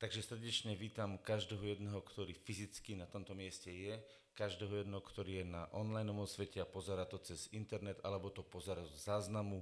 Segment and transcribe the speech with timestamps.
[0.00, 4.00] Takže srdečne vítam každého jedného, ktorý fyzicky na tomto mieste je,
[4.32, 8.80] každého jedného, ktorý je na online svete a pozera to cez internet, alebo to pozera
[8.80, 9.60] z záznamu,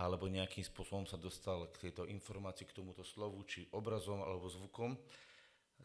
[0.00, 4.96] alebo nejakým spôsobom sa dostal k tejto informácii, k tomuto slovu, či obrazom alebo zvukom.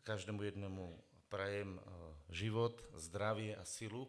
[0.07, 0.95] Každému jednému
[1.27, 1.83] prajem eh,
[2.31, 4.07] život, zdravie a silu,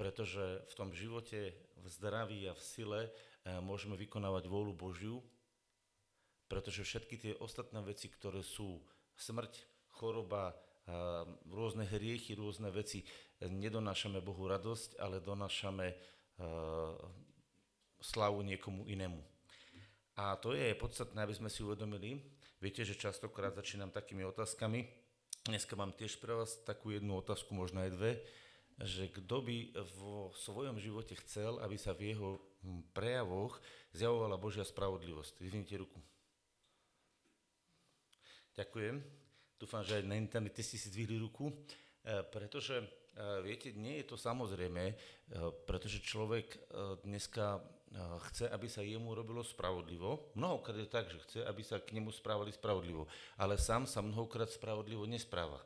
[0.00, 5.20] pretože v tom živote, v zdraví a v sile eh, môžeme vykonávať vôľu Božiu,
[6.48, 8.80] pretože všetky tie ostatné veci, ktoré sú
[9.20, 9.52] smrť,
[10.00, 10.56] choroba,
[11.52, 13.04] rôzne hriechy, rôzne veci.
[13.44, 15.94] Nedonášame Bohu radosť, ale donášame
[18.00, 19.20] slavu niekomu inému.
[20.20, 22.20] A to je podstatné, aby sme si uvedomili.
[22.60, 24.84] Viete, že častokrát začínam takými otázkami.
[25.48, 28.12] Dneska mám tiež pre vás takú jednu otázku, možno aj dve,
[28.84, 29.56] že kto by
[29.96, 33.56] vo svojom živote chcel, aby sa v jeho hm, prejavoch
[33.96, 35.40] zjavovala Božia spravodlivosť.
[35.40, 35.96] Vyvinite ruku.
[38.58, 39.20] Ďakujem.
[39.60, 41.54] Dúfam, že aj na internete si si zdvihli ruku, e,
[42.32, 42.86] pretože e,
[43.44, 44.94] viete, nie je to samozrejme, e,
[45.68, 46.56] pretože človek
[47.04, 47.60] dneska
[48.30, 50.30] chce, aby sa jemu robilo spravodlivo.
[50.38, 54.46] Mnohokrát je tak, že chce, aby sa k nemu správali spravodlivo, ale sám sa mnohokrát
[54.46, 55.58] spravodlivo nespráva.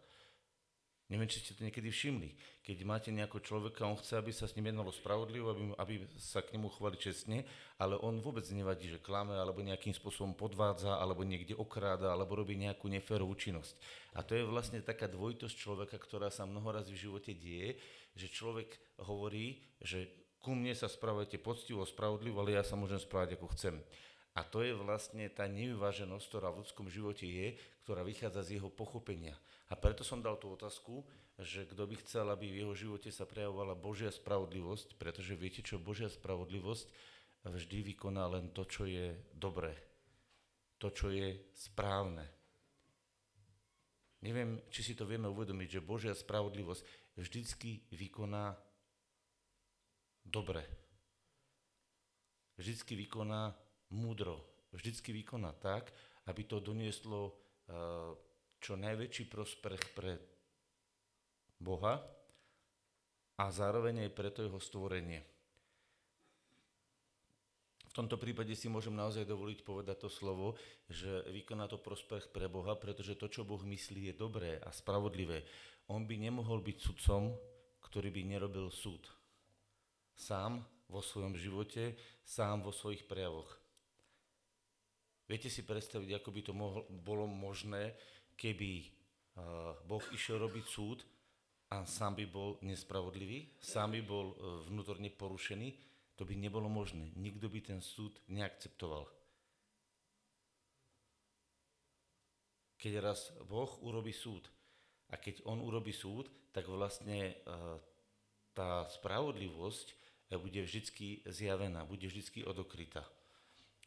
[1.15, 2.34] Neviem, či ste to niekedy všimli.
[2.67, 6.43] Keď máte nejakého človeka, on chce, aby sa s ním jednalo spravodlivo, aby, aby sa
[6.43, 7.47] k nemu chovali čestne,
[7.79, 12.59] ale on vôbec nevadí, že klame, alebo nejakým spôsobom podvádza, alebo niekde okráda, alebo robí
[12.59, 13.79] nejakú neférovú činnosť.
[14.19, 17.79] A to je vlastne taká dvojitosť človeka, ktorá sa mnoho razy v živote deje,
[18.19, 18.75] že človek
[19.07, 20.11] hovorí, že
[20.42, 23.79] ku mne sa správajte poctivo, spravodlivo, ale ja sa môžem správať ako chcem.
[24.35, 27.55] A to je vlastne tá nevyváženosť, ktorá v ľudskom živote je,
[27.87, 29.39] ktorá vychádza z jeho pochopenia.
[29.71, 31.07] A preto som dal tú otázku,
[31.39, 35.79] že kto by chcel, aby v jeho živote sa prejavovala Božia spravodlivosť, pretože viete čo,
[35.79, 36.87] Božia spravodlivosť
[37.47, 39.75] vždy vykoná len to, čo je dobré,
[40.83, 42.27] to, čo je správne.
[44.25, 46.83] Neviem, či si to vieme uvedomiť, že Božia spravodlivosť
[47.21, 48.57] vždycky vykoná
[50.27, 50.64] dobre.
[52.57, 53.53] Vždycky vykoná
[53.92, 54.40] múdro.
[54.72, 55.92] Vždycky vykoná tak,
[56.27, 58.14] aby to donieslo uh,
[58.58, 60.17] čo najväčší prospech pre
[61.61, 62.00] Boha
[63.36, 65.20] a zároveň aj pre to jeho stvorenie.
[67.95, 70.58] V tomto prípade si môžem naozaj dovoliť povedať to slovo,
[70.90, 75.46] že vykoná to prospech pre Boha, pretože to, čo Boh myslí, je dobré a spravodlivé.
[75.86, 77.39] On by nemohol byť sudcom,
[77.86, 79.06] ktorý by nerobil súd.
[80.18, 81.95] Sám vo svojom živote,
[82.27, 83.64] sám vo svojich prejavoch.
[85.24, 87.96] Viete si predstaviť, ako by to mohlo, bolo možné,
[88.36, 88.85] keby
[89.89, 91.01] Boh išiel robiť súd
[91.74, 94.36] a sám by bol nespravodlivý, sám by bol e,
[94.70, 95.74] vnútorne porušený,
[96.14, 97.11] to by nebolo možné.
[97.18, 99.11] Nikto by ten súd neakceptoval.
[102.79, 104.46] Keď raz Boh urobí súd
[105.11, 107.34] a keď On urobí súd, tak vlastne e,
[108.55, 113.02] tá spravodlivosť bude vždy zjavená, bude vždy odokrytá.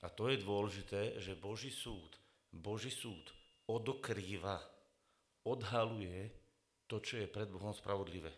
[0.05, 2.17] A to je dôležité, že Boží súd,
[2.53, 3.33] Boží súd
[3.65, 4.61] odokrýva,
[5.43, 6.29] odhaluje
[6.85, 8.29] to, čo je pred Bohom spravodlivé.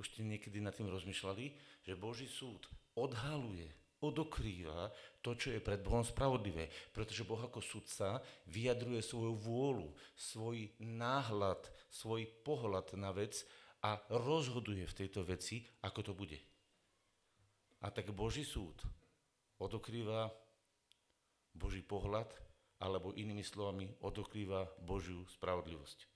[0.00, 1.44] Už ste niekedy nad tým rozmýšľali,
[1.84, 2.64] že Boží súd
[2.96, 3.68] odhaluje,
[4.02, 4.90] odokrýva
[5.22, 6.72] to, čo je pred Bohom spravodlivé.
[6.90, 8.18] Pretože Boh ako sudca
[8.50, 13.44] vyjadruje svoju vôľu, svoj náhľad, svoj pohľad na vec
[13.84, 16.38] a rozhoduje v tejto veci, ako to bude.
[17.82, 18.82] A tak Boží súd
[19.62, 20.28] odokrýva
[21.54, 22.26] Boží pohľad
[22.82, 26.10] alebo inými slovami odokrýva Božiu spravodlivosť.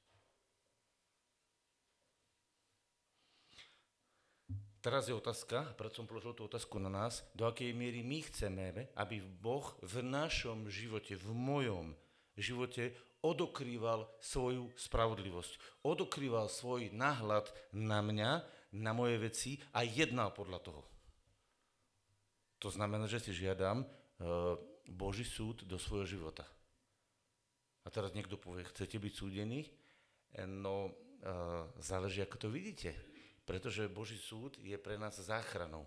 [4.87, 8.87] Teraz je otázka, preto som položil tú otázku na nás, do akej miery my chceme,
[8.95, 11.91] aby Boh v našom živote, v mojom
[12.39, 15.83] živote odokrýval svoju spravodlivosť.
[15.83, 18.31] Odokrýval svoj náhľad na mňa,
[18.79, 20.96] na moje veci a jednal podľa toho.
[22.59, 23.87] To znamená, že si žiadam e,
[24.89, 26.47] Boží súd do svojho života.
[27.85, 29.63] A teraz niekto povie, chcete byť súdení?
[30.35, 32.91] E, no, uh, záleží, ako to vidíte.
[33.47, 35.87] Pretože Boží súd je pre nás záchranou.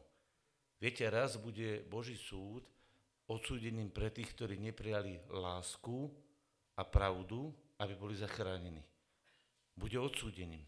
[0.79, 2.63] Viete, raz bude Boží súd
[3.27, 6.07] odsúdením pre tých, ktorí neprijali lásku
[6.79, 7.51] a pravdu,
[7.83, 8.81] aby boli zachránení.
[9.75, 10.63] Bude odsúdením.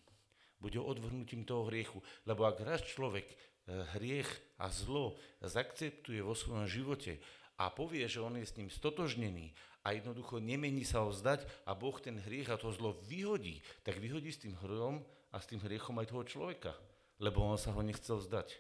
[0.62, 2.04] Bude odvrhnutím toho hriechu.
[2.28, 3.36] Lebo ak raz človek e,
[3.68, 7.22] hriech a zlo zakceptuje vo svojom živote
[7.62, 9.54] a povie, že on je s ním stotožnený
[9.86, 14.02] a jednoducho nemení sa ho vzdať a Boh ten hriech a to zlo vyhodí, tak
[14.02, 15.02] vyhodí s tým hrom
[15.34, 16.74] a s tým hriechom aj toho človeka,
[17.22, 18.54] lebo on sa ho nechcel vzdať.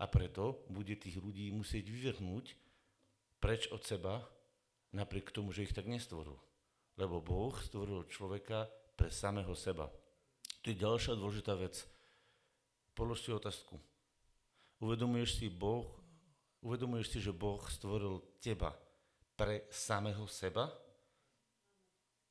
[0.00, 2.56] A preto bude tých ľudí musieť vyvrhnúť
[3.38, 4.24] preč od seba,
[4.90, 6.40] napriek tomu, že ich tak nestvoril.
[6.96, 9.90] Lebo Boh stvoril človeka pre samého seba.
[10.62, 11.84] To je ďalšia dôležitá vec.
[12.94, 13.76] Polož si otázku.
[14.82, 15.86] Uvedomuješ si, boh,
[16.64, 18.74] uvedomuješ si, že Boh stvoril teba
[19.36, 20.66] pre samého seba?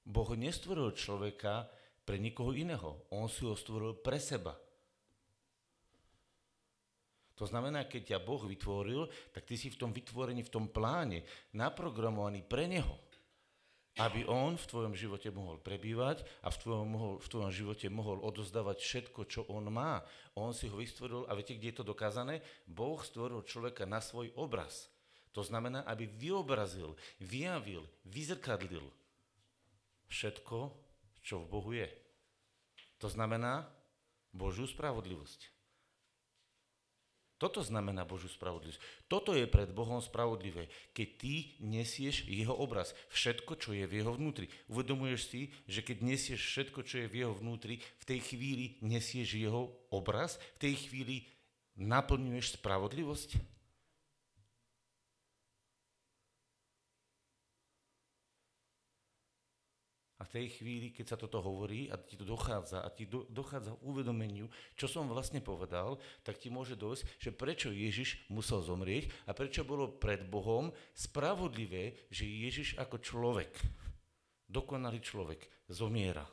[0.04, 1.70] Boh nestvoril človeka
[2.04, 3.08] pre nikoho iného.
[3.16, 4.52] On si ho stvoril pre seba.
[7.34, 11.26] To znamená, keď ťa Boh vytvoril, tak ty si v tom vytvorení, v tom pláne
[11.56, 13.13] naprogramovaný pre Neho.
[14.02, 18.26] Aby On v tvojom živote mohol prebývať a v tvojom, mohol, v tvojom živote mohol
[18.26, 20.02] odozdávať všetko, čo On má.
[20.34, 22.42] On si ho vystvoril a viete, kde je to dokázané?
[22.66, 24.90] Boh stvoril človeka na svoj obraz.
[25.38, 28.86] To znamená, aby vyobrazil, vyjavil, vyzrkadlil
[30.10, 30.74] všetko,
[31.22, 31.90] čo v Bohu je.
[32.98, 33.70] To znamená
[34.34, 35.53] Božiu spravodlivosť.
[37.44, 38.80] Toto znamená Božiu spravodlivosť.
[39.12, 44.16] Toto je pred Bohom spravodlivé, keď ty nesieš jeho obraz, všetko, čo je v jeho
[44.16, 44.48] vnútri.
[44.72, 49.36] Uvedomuješ si, že keď nesieš všetko, čo je v jeho vnútri, v tej chvíli nesieš
[49.36, 51.28] jeho obraz, v tej chvíli
[51.76, 53.36] naplňuješ spravodlivosť?
[60.24, 63.28] A v tej chvíli, keď sa toto hovorí a ti to dochádza a ti do,
[63.28, 64.48] dochádza uvedomeniu,
[64.80, 69.68] čo som vlastne povedal, tak ti môže dojsť, že prečo Ježiš musel zomrieť a prečo
[69.68, 73.52] bolo pred Bohom spravodlivé, že Ježiš ako človek,
[74.48, 76.24] dokonalý človek, zomiera.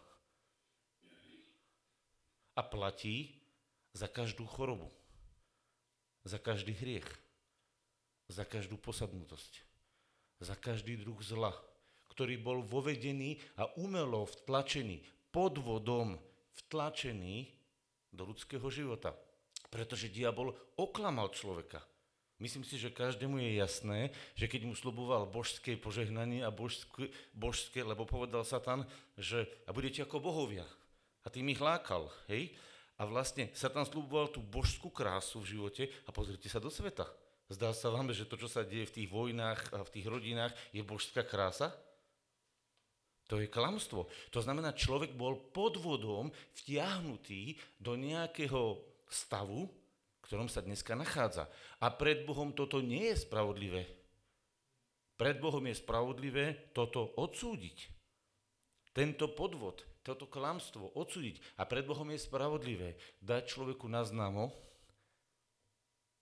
[2.55, 3.43] A platí
[3.91, 4.87] za každú chorobu,
[6.23, 7.11] za každý hriech,
[8.31, 9.67] za každú posadnutosť,
[10.39, 11.51] za každý druh zla,
[12.20, 15.00] ktorý bol vovedený a umelo vtlačený,
[15.32, 16.20] podvodom
[16.52, 17.49] vtlačený
[18.12, 19.17] do ľudského života.
[19.72, 21.81] Pretože diabol oklamal človeka.
[22.37, 23.99] Myslím si, že každému je jasné,
[24.37, 28.84] že keď mu sluboval božské požehnanie a božské, božské lebo povedal Satan,
[29.17, 30.69] že a budete ako bohovia.
[31.25, 32.52] A tým ich lákal, hej?
[33.00, 37.08] A vlastne Satan sluboval tú božskú krásu v živote a pozrite sa do sveta.
[37.49, 40.52] Zdá sa vám, že to, čo sa deje v tých vojnách a v tých rodinách,
[40.76, 41.72] je božská krása?
[43.31, 44.11] To je klamstvo.
[44.35, 51.47] To znamená, človek bol podvodom vtiahnutý do nejakého stavu, v ktorom sa dneska nachádza.
[51.79, 53.87] A pred Bohom toto nie je spravodlivé.
[55.15, 57.87] Pred Bohom je spravodlivé toto odsúdiť.
[58.91, 61.38] Tento podvod, toto klamstvo odsúdiť.
[61.62, 64.50] A pred Bohom je spravodlivé dať človeku na známo,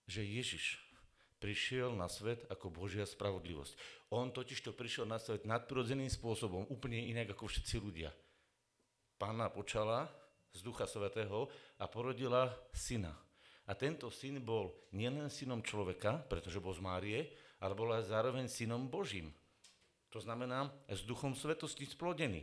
[0.05, 0.77] že Ježiš
[1.41, 3.98] prišiel na svet ako Božia spravodlivosť.
[4.09, 8.09] On totiž to prišiel na svet nadprirodzeným spôsobom, úplne inak ako všetci ľudia.
[9.21, 10.09] Pána počala
[10.49, 11.45] z Ducha Svetého
[11.77, 13.13] a porodila syna.
[13.69, 17.19] A tento syn bol nielen synom človeka, pretože bol z Márie,
[17.61, 19.29] ale bol aj zároveň synom Božím.
[20.09, 22.41] To znamená, s Duchom Svetosti splodený.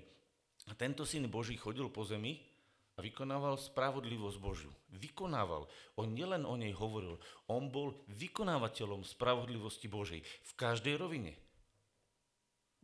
[0.70, 2.38] A tento syn Boží chodil po zemi
[2.94, 4.70] a vykonával spravodlivosť Božiu.
[4.94, 5.66] Vykonával.
[5.98, 7.18] On nielen o nej hovoril,
[7.50, 11.34] on bol vykonávateľom spravodlivosti Božej v každej rovine.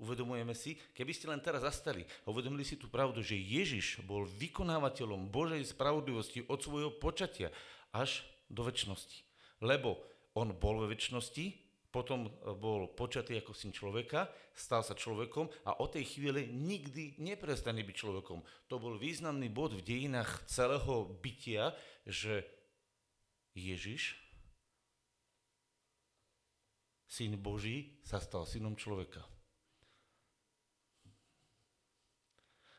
[0.00, 4.24] Uvedomujeme si, keby ste len teraz zastali a uvedomili si tú pravdu, že Ježiš bol
[4.24, 7.52] vykonávateľom Božej spravodlivosti od svojho počatia
[7.92, 9.22] až do väčšnosti.
[9.62, 10.00] Lebo
[10.32, 11.62] on bol vo väčšnosti,
[11.92, 17.20] potom e, bol počatý ako syn človeka, stal sa človekom a od tej chvíle nikdy
[17.20, 18.40] neprestane byť človekom.
[18.72, 21.76] To bol významný bod v dejinách celého bytia,
[22.08, 22.48] že
[23.52, 24.16] Ježiš,
[27.04, 29.20] syn Boží, sa stal synom človeka.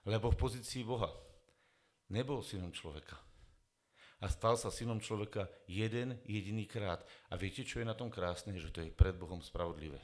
[0.03, 1.11] Lebo v pozícii Boha
[2.11, 3.15] nebol synom človeka
[4.23, 7.03] a stal sa synom človeka jeden jediný krát.
[7.27, 8.55] A viete, čo je na tom krásne?
[8.55, 9.99] Že to je pred Bohom spravodlivé.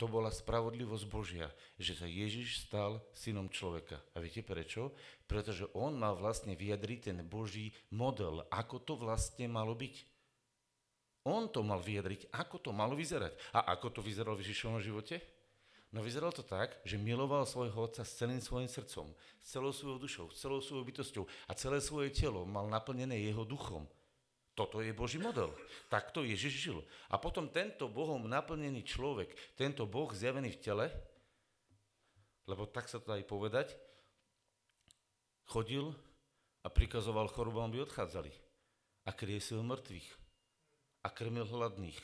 [0.00, 1.46] To bola spravodlivosť Božia,
[1.76, 4.00] že sa Ježiš stal synom človeka.
[4.16, 4.96] A viete prečo?
[5.28, 10.08] Pretože on mal vlastne vyjadriť ten Boží model, ako to vlastne malo byť.
[11.28, 13.36] On to mal vyjadriť, ako to malo vyzerať.
[13.54, 15.22] A ako to vyzeralo v Ježišovom živote?
[15.92, 20.00] No vyzeralo to tak, že miloval svojho otca s celým svojim srdcom, s celou svojou
[20.00, 23.84] dušou, s celou svojou bytosťou a celé svoje telo mal naplnené jeho duchom.
[24.56, 25.52] Toto je Boží model.
[25.92, 26.78] Takto Ježiš žil.
[27.12, 30.86] A potom tento Bohom naplnený človek, tento Boh zjavený v tele,
[32.48, 33.76] lebo tak sa to aj povedať,
[35.44, 35.92] chodil
[36.64, 38.32] a prikazoval chorobám, aby odchádzali.
[39.04, 40.08] A kriesil mŕtvych.
[41.04, 42.00] A krmil hladných.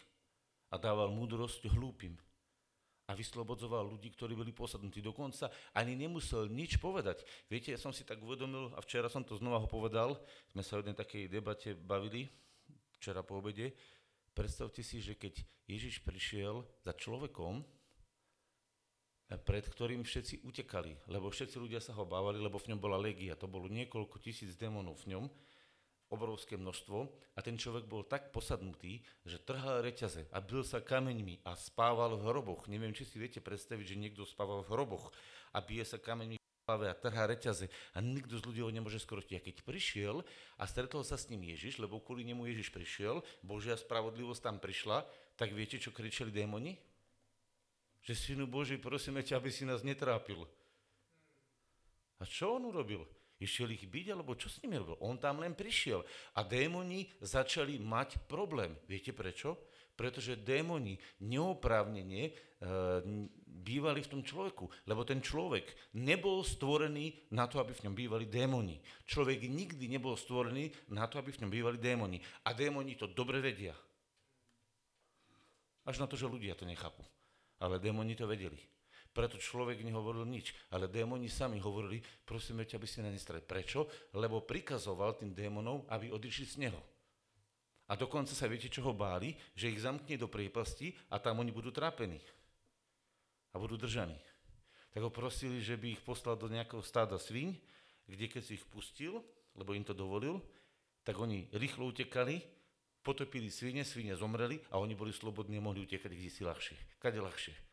[0.68, 2.20] A dával múdrosť hlúpim
[3.08, 5.00] a vyslobodzoval ľudí, ktorí boli posadnutí.
[5.00, 7.24] Dokonca ani nemusel nič povedať.
[7.48, 10.20] Viete, ja som si tak uvedomil, a včera som to znova ho povedal,
[10.52, 12.28] sme sa o jednej takej debate bavili,
[13.00, 13.72] včera po obede,
[14.36, 17.64] predstavte si, že keď Ježiš prišiel za človekom,
[19.44, 23.36] pred ktorým všetci utekali, lebo všetci ľudia sa ho bávali, lebo v ňom bola legia.
[23.36, 25.24] To bolo niekoľko tisíc démonov v ňom,
[26.08, 26.98] obrovské množstvo
[27.36, 32.16] a ten človek bol tak posadnutý, že trhal reťaze a bil sa kameňmi a spával
[32.16, 32.64] v hroboch.
[32.66, 35.12] Neviem, či si viete predstaviť, že niekto spával v hroboch
[35.52, 36.38] a bije sa kameňmi
[36.68, 39.40] a trhá reťaze a nikto z ľudí ho nemôže skrotiť.
[39.40, 40.20] A keď prišiel
[40.60, 45.08] a stretol sa s ním Ježiš, lebo kvôli nemu Ježiš prišiel, Božia spravodlivosť tam prišla,
[45.40, 46.76] tak viete, čo kričali démoni?
[48.04, 50.44] Že synu Boží, prosíme ťa, aby si nás netrápil.
[52.20, 53.08] A čo on urobil?
[53.38, 54.98] Išiel ich byť, alebo čo s nimi robil?
[54.98, 56.02] On tam len prišiel.
[56.34, 58.74] A démoni začali mať problém.
[58.90, 59.54] Viete prečo?
[59.94, 62.32] Pretože démoni neoprávnene e,
[63.46, 64.66] bývali v tom človeku.
[64.90, 68.78] Lebo ten človek nebol stvorený na to, aby v ňom bývali démoni.
[69.06, 72.18] Človek nikdy nebol stvorený na to, aby v ňom bývali démoni.
[72.42, 73.74] A démoni to dobre vedia.
[75.86, 77.06] Až na to, že ľudia to nechápu.
[77.62, 78.77] Ale démoni to vedeli.
[79.18, 80.54] Preto človek nehovoril nič.
[80.70, 83.42] Ale démoni sami hovorili, prosíme ťa, aby si na nestrali.
[83.42, 83.90] Prečo?
[84.14, 86.78] Lebo prikazoval tým démonom, aby odišli z neho.
[87.90, 89.34] A dokonca sa viete, čo ho báli?
[89.58, 92.22] Že ich zamkne do priepasti a tam oni budú trápení.
[93.50, 94.14] A budú držaní.
[94.94, 97.58] Tak ho prosili, že by ich poslal do nejakého stáda sviň,
[98.06, 99.18] kde keď si ich pustil,
[99.58, 100.38] lebo im to dovolil,
[101.02, 102.38] tak oni rýchlo utekali,
[103.02, 107.02] potopili svine, svine zomreli a oni boli slobodní a mohli utekať kde si ľahšie.
[107.02, 107.67] Kade ľahšie.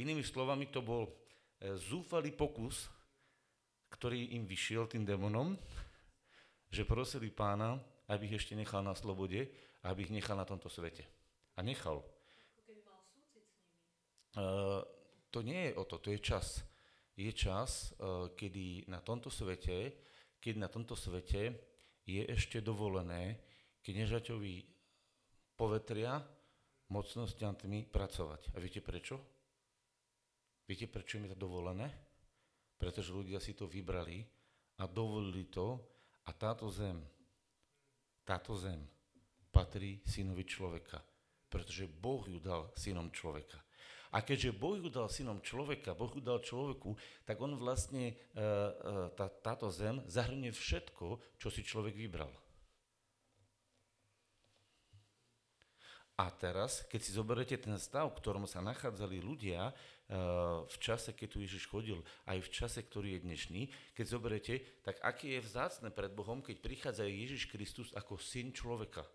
[0.00, 1.12] Inými slovami, to bol e,
[1.76, 2.88] zúfalý pokus,
[3.92, 5.54] ktorý im vyšiel tým démonom,
[6.72, 7.76] že prosili pána,
[8.08, 9.50] aby ich ešte nechal na slobode
[9.84, 11.04] aby ich nechal na tomto svete.
[11.56, 12.04] A nechal.
[14.36, 14.84] Uh,
[15.32, 16.62] to nie je o to, to je čas.
[17.16, 19.96] Je čas, uh, kedy na tomto svete,
[20.38, 21.56] keď na tomto svete
[22.06, 23.40] je ešte dovolené
[23.82, 24.54] kniežaťovi
[25.56, 26.22] povetria
[26.88, 28.54] mocnosťami pracovať.
[28.54, 29.39] A viete prečo?
[30.70, 31.90] Viete, prečo im je to dovolené?
[32.78, 34.22] Pretože ľudia si to vybrali
[34.78, 35.82] a dovolili to
[36.22, 36.94] a táto zem,
[38.22, 38.78] táto zem
[39.50, 41.02] patrí synovi človeka.
[41.50, 43.58] Pretože Boh ju dal synom človeka.
[44.14, 46.94] A keďže Boh ju dal synom človeka, Boh ju dal človeku,
[47.26, 52.30] tak on vlastne, e, e, tá, táto zem zahrnie všetko, čo si človek vybral.
[56.20, 59.72] A teraz, keď si zoberiete ten stav, v ktorom sa nachádzali ľudia,
[60.68, 61.96] v čase, keď tu Ježiš chodil,
[62.28, 63.62] aj v čase, ktorý je dnešný,
[63.96, 69.08] keď zoberete, tak aké je vzácne pred Bohom, keď prichádza Ježiš Kristus ako syn človeka,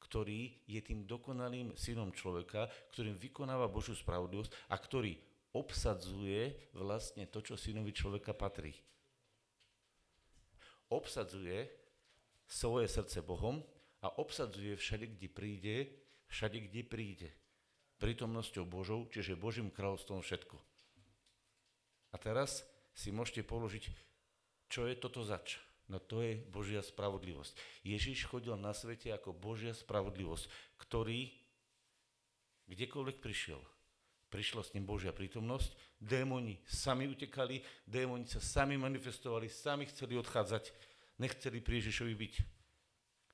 [0.00, 5.20] ktorý je tým dokonalým synom človeka, ktorým vykonáva Božiu spravodlivosť a ktorý
[5.52, 8.72] obsadzuje vlastne to, čo synovi človeka patrí.
[10.88, 11.68] Obsadzuje
[12.48, 13.60] svoje srdce Bohom
[14.00, 15.76] a obsadzuje všade, kde príde,
[16.32, 17.28] všade, kde príde
[18.00, 20.56] prítomnosťou Božou, čiže Božím kráľovstvom všetko.
[22.10, 22.64] A teraz
[22.96, 23.84] si môžete položiť,
[24.72, 25.60] čo je toto zač.
[25.90, 27.82] No to je Božia spravodlivosť.
[27.82, 30.46] Ježiš chodil na svete ako Božia spravodlivosť,
[30.78, 31.34] ktorý
[32.70, 33.58] kdekoľvek prišiel,
[34.30, 40.70] prišla s ním Božia prítomnosť, démoni sami utekali, démoni sa sami manifestovali, sami chceli odchádzať,
[41.18, 42.34] nechceli pri Ježišovi byť.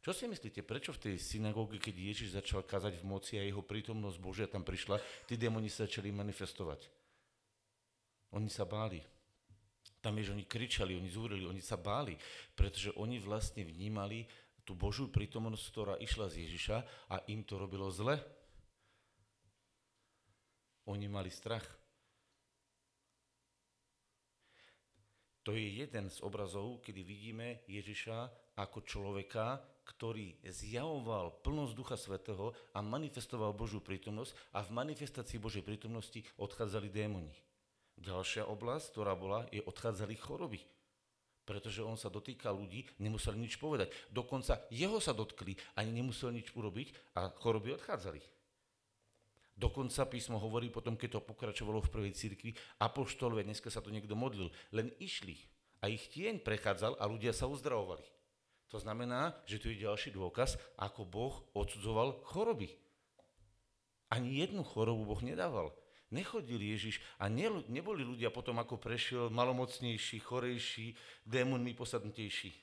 [0.07, 3.59] Čo si myslíte, prečo v tej synagóge, keď Ježiš začal kázať v moci a jeho
[3.59, 6.87] prítomnosť Božia tam prišla, tí démoni sa začali manifestovať?
[8.31, 9.03] Oni sa báli.
[9.99, 12.15] Tam je, že oni kričali, oni zúrili, oni sa báli,
[12.55, 14.31] pretože oni vlastne vnímali
[14.63, 16.77] tú Božú prítomnosť, ktorá išla z Ježiša
[17.11, 18.15] a im to robilo zle.
[20.87, 21.67] Oni mali strach.
[25.43, 32.51] To je jeden z obrazov, kedy vidíme Ježiša ako človeka, ktorý zjavoval plnosť Ducha Svetého
[32.75, 37.37] a manifestoval Božiu prítomnosť a v manifestácii Božej prítomnosti odchádzali démoni.
[37.97, 40.61] Ďalšia oblasť, ktorá bola, je odchádzali choroby.
[41.47, 43.95] Pretože on sa dotýka ľudí, nemuseli nič povedať.
[44.11, 48.19] Dokonca jeho sa dotkli, ani nemuseli nič urobiť a choroby odchádzali.
[49.57, 52.51] Dokonca písmo hovorí potom, keď to pokračovalo v prvej cirkvi,
[52.83, 55.39] apoštolové, dneska sa to niekto modlil, len išli
[55.81, 58.16] a ich tieň prechádzal a ľudia sa uzdravovali.
[58.75, 62.75] To znamená, že tu je ďalší dôkaz, ako Boh odsudzoval choroby.
[64.11, 65.71] Ani jednu chorobu Boh nedával.
[66.11, 70.95] Nechodil Ježiš a ne, neboli ľudia potom, ako prešiel malomocnejší, chorejší,
[71.27, 72.55] démonmi posadnutejší.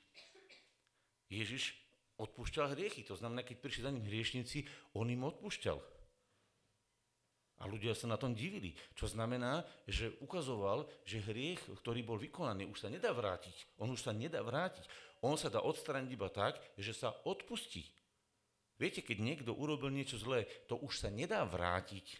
[1.27, 1.75] Ježiš
[2.15, 3.03] odpúšťal hriechy.
[3.07, 4.63] To znamená, keď prišli za ním hriešnici,
[4.95, 5.92] on im odpúšťal.
[7.61, 8.73] A ľudia sa na tom divili.
[8.97, 13.77] Čo znamená, že ukazoval, že hriech, ktorý bol vykonaný, už sa nedá vrátiť.
[13.79, 14.83] On už sa nedá vrátiť.
[15.23, 17.87] On sa dá odstrániť iba tak, že sa odpustí.
[18.75, 22.19] Viete, keď niekto urobil niečo zlé, to už sa nedá vrátiť.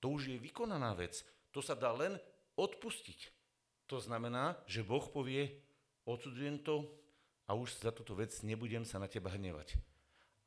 [0.00, 1.20] To už je vykonaná vec.
[1.52, 2.16] To sa dá len
[2.56, 3.34] odpustiť.
[3.92, 5.52] To znamená, že Boh povie,
[6.08, 6.88] odsudzujem to
[7.48, 9.76] a už za túto vec nebudem sa na teba hnevať.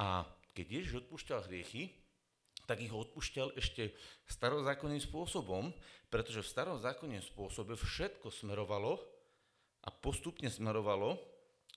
[0.02, 0.26] A
[0.58, 2.01] keď Ježiš odpúšťal hriechy,
[2.72, 3.92] tak ich odpúšťal ešte
[4.32, 5.76] starozákonným spôsobom,
[6.08, 8.96] pretože v starozákonnom spôsobe všetko smerovalo
[9.84, 11.20] a postupne smerovalo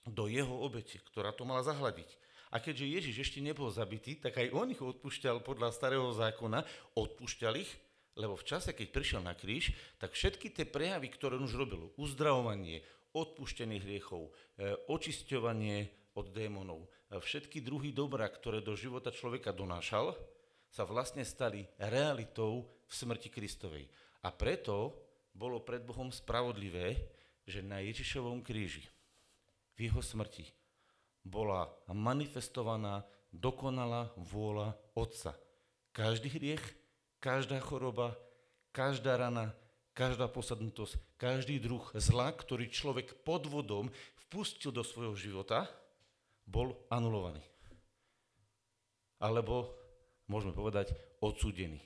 [0.07, 2.07] do jeho obete, ktorá to mala zahľadiť.
[2.55, 6.63] A keďže Ježiš ešte nebol zabitý, tak aj on ich odpúšťal podľa starého zákona,
[6.95, 7.75] odpúšťal ich,
[8.15, 11.91] lebo v čase, keď prišiel na kríž, tak všetky tie prejavy, ktoré on už robil,
[11.99, 20.15] uzdravovanie, odpúštených hriechov, e, očisťovanie od démonov, všetky druhy dobra, ktoré do života človeka donášal,
[20.75, 23.87] sa vlastne stali realitou v smrti Kristovej.
[24.27, 24.91] A preto
[25.31, 26.99] bolo pred Bohom spravodlivé,
[27.47, 28.83] že na Ježišovom kríži,
[29.79, 30.51] v jeho smrti,
[31.23, 35.39] bola manifestovaná dokonalá vôľa Otca.
[35.95, 36.65] Každý hriech,
[37.23, 38.19] každá choroba,
[38.75, 39.55] každá rana,
[39.95, 43.95] každá posadnutosť, každý druh zla, ktorý človek pod vodom
[44.27, 45.71] vpustil do svojho života,
[46.43, 47.47] bol anulovaný.
[49.23, 49.84] Alebo,
[50.29, 51.83] môžeme povedať, odsúdený.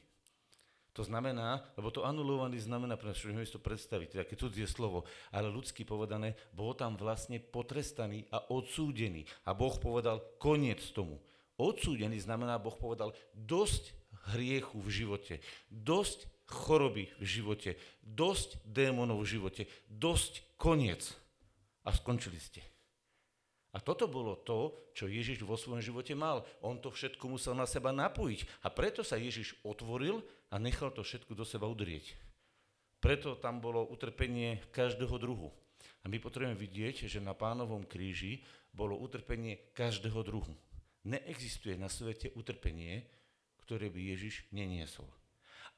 [0.99, 5.47] To znamená, lebo to anulovaný znamená, pre nás, že to predstaviť, také cudzie slovo, ale
[5.47, 9.23] ľudsky povedané, bol tam vlastne potrestaný a odsúdený.
[9.47, 11.23] A Boh povedal koniec tomu.
[11.54, 13.95] Odsúdený znamená, Boh povedal dosť
[14.35, 15.35] hriechu v živote,
[15.71, 17.71] dosť choroby v živote,
[18.02, 21.14] dosť démonov v živote, dosť koniec.
[21.87, 22.61] A skončili ste.
[23.77, 26.41] A toto bolo to, čo Ježiš vo svojom živote mal.
[26.65, 28.65] On to všetko musel na seba napojiť.
[28.65, 32.17] A preto sa Ježiš otvoril a nechal to všetko do seba udrieť.
[32.99, 35.53] Preto tam bolo utrpenie každého druhu.
[36.03, 38.41] A my potrebujeme vidieť, že na pánovom kríži
[38.73, 40.51] bolo utrpenie každého druhu.
[41.05, 43.05] Neexistuje na svete utrpenie,
[43.63, 45.07] ktoré by Ježiš neniesol.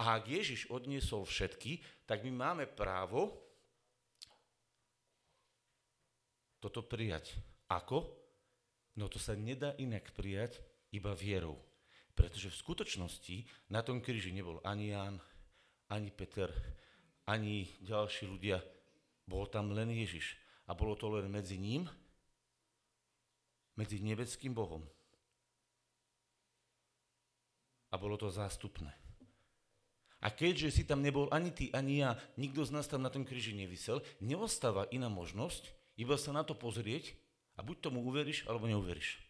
[0.00, 3.36] A ak Ježiš odniesol všetky, tak my máme právo
[6.62, 7.36] toto prijať.
[7.70, 8.02] Ako?
[8.98, 10.58] No to sa nedá inak prijať
[10.90, 11.54] iba vierou.
[12.18, 13.36] Pretože v skutočnosti
[13.70, 15.22] na tom kríži nebol ani Ján,
[15.86, 16.50] ani Peter,
[17.24, 18.58] ani ďalší ľudia.
[19.24, 20.34] Bol tam len Ježiš.
[20.66, 21.86] A bolo to len medzi ním,
[23.78, 24.82] medzi nebeským Bohom.
[27.90, 28.90] A bolo to zástupné.
[30.20, 33.24] A keďže si tam nebol ani ty, ani ja, nikto z nás tam na tom
[33.24, 37.16] kríži nevysel, neostáva iná možnosť, iba sa na to pozrieť
[37.60, 39.20] a buď tomu uveríš, alebo neuveríš.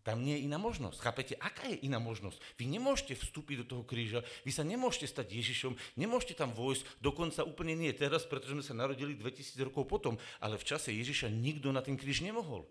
[0.00, 0.96] Tam nie je iná možnosť.
[1.02, 2.40] Chápete, aká je iná možnosť?
[2.56, 7.44] Vy nemôžete vstúpiť do toho kríža, vy sa nemôžete stať Ježišom, nemôžete tam vojsť, dokonca
[7.44, 11.68] úplne nie teraz, pretože sme sa narodili 2000 rokov potom, ale v čase Ježiša nikto
[11.68, 12.64] na ten kríž nemohol.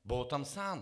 [0.00, 0.80] Bol tam sám.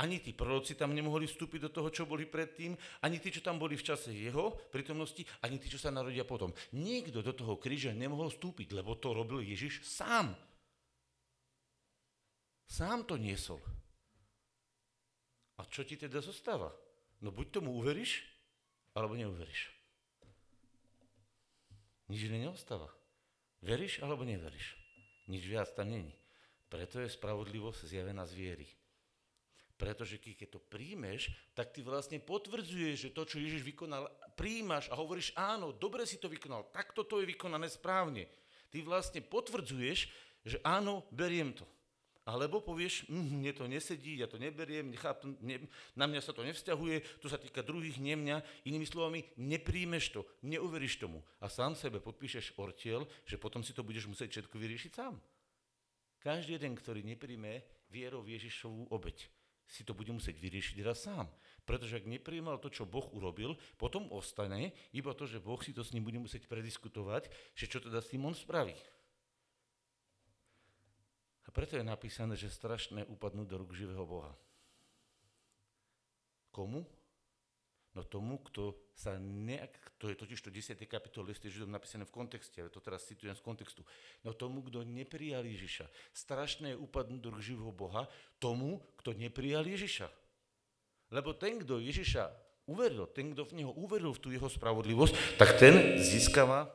[0.00, 2.72] Ani tí proroci tam nemohli vstúpiť do toho, čo boli predtým,
[3.04, 6.52] ani tí, čo tam boli v čase jeho prítomnosti, ani tí, čo sa narodia potom.
[6.72, 10.32] Nikto do toho kríža nemohol vstúpiť, lebo to robil Ježiš sám.
[12.70, 13.58] Sám to niesol.
[15.58, 16.70] A čo ti teda zostáva?
[17.18, 18.22] No buď tomu uveríš,
[18.94, 19.74] alebo neuveríš.
[22.06, 22.86] Nič iné neostáva.
[23.58, 24.78] Veríš alebo neveríš.
[25.26, 26.14] Nič viac tam není.
[26.70, 28.68] Preto je spravodlivosť zjavená z viery.
[29.74, 34.06] Pretože keď to príjmeš, tak ty vlastne potvrdzuješ, že to, čo Ježiš vykonal,
[34.38, 38.30] príjmaš a hovoríš, áno, dobre si to vykonal, takto to je vykonané správne.
[38.70, 39.98] Ty vlastne potvrdzuješ,
[40.46, 41.66] že áno, beriem to.
[42.30, 45.66] Alebo povieš, mm, mne to nesedí, ja to neberiem, nechápem, ne,
[45.98, 48.38] na mňa sa to nevzťahuje, to sa týka druhých, nie mňa.
[48.70, 53.82] Inými slovami, nepríjmeš to, neuveríš tomu a sám sebe podpíšeš ortiel, že potom si to
[53.82, 55.18] budeš musieť všetko vyriešiť sám.
[56.22, 59.26] Každý jeden, ktorý nepríjme vierou Ježišovú obeď,
[59.66, 61.26] si to bude musieť vyriešiť raz sám.
[61.66, 65.82] Pretože ak nepríjmal to, čo Boh urobil, potom ostane iba to, že Boh si to
[65.82, 67.26] s ním bude musieť prediskutovať,
[67.58, 68.74] že čo teda s tým on spraví.
[71.50, 74.30] A preto je napísané, že strašné upadnú do rúk živého Boha.
[76.54, 76.86] Komu?
[77.90, 80.78] No tomu, kto sa nejak, to je totiž to 10.
[80.86, 83.82] kapitol liste Židom napísané v kontexte, ale to teraz citujem z kontextu.
[84.22, 85.90] No tomu, kto neprijal Ježiša.
[86.14, 88.06] Strašné je upadnúť do živého Boha
[88.38, 90.06] tomu, kto neprijal Ježiša.
[91.10, 92.30] Lebo ten, kto Ježiša
[92.70, 96.70] uveril, ten, kto v neho uveril v tú jeho spravodlivosť, tak ten získava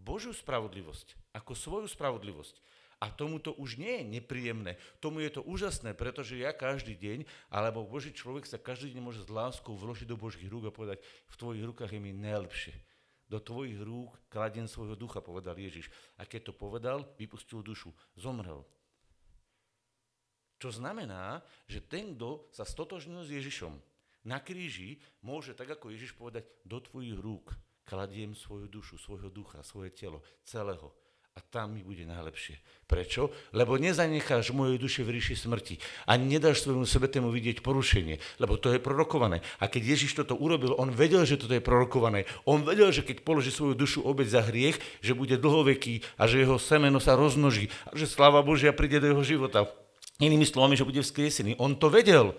[0.00, 2.64] Božiu spravodlivosť, ako svoju spravodlivosť.
[2.96, 7.28] A tomu to už nie je nepríjemné, tomu je to úžasné, pretože ja každý deň,
[7.52, 11.04] alebo Boží človek sa každý deň môže s láskou vložiť do Božích rúk a povedať,
[11.28, 12.72] v tvojich rukách je mi najlepšie.
[13.28, 15.90] Do tvojich rúk kladiem svojho ducha, povedal Ježiš.
[16.16, 18.62] A keď to povedal, vypustil dušu, zomrel.
[20.56, 23.76] Čo znamená, že ten, kto sa stotožnil s Ježišom
[24.24, 27.52] na kríži, môže tak ako Ježiš povedať, do tvojich rúk
[27.84, 30.90] kladiem svoju dušu, svojho ducha, svoje telo, celého.
[31.36, 32.56] A tam mi bude najlepšie.
[32.88, 33.28] Prečo?
[33.52, 35.76] Lebo nezanecháš mojej duše v ríši smrti.
[36.08, 39.44] Ani nedáš svojmu sebetému vidieť porušenie, lebo to je prorokované.
[39.60, 42.24] A keď Ježiš toto urobil, on vedel, že toto je prorokované.
[42.48, 46.40] On vedel, že keď položí svoju dušu obeď za hriech, že bude dlhoveký a že
[46.40, 49.68] jeho semeno sa rozmnoží a že sláva Božia príde do jeho života.
[50.16, 51.60] Inými slovami, že bude vzkriesený.
[51.60, 52.32] On to vedel.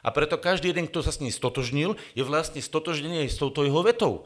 [0.00, 3.60] A preto každý jeden, kto sa s ním stotožnil, je vlastne stotožnený aj s touto
[3.60, 4.24] jeho vetou.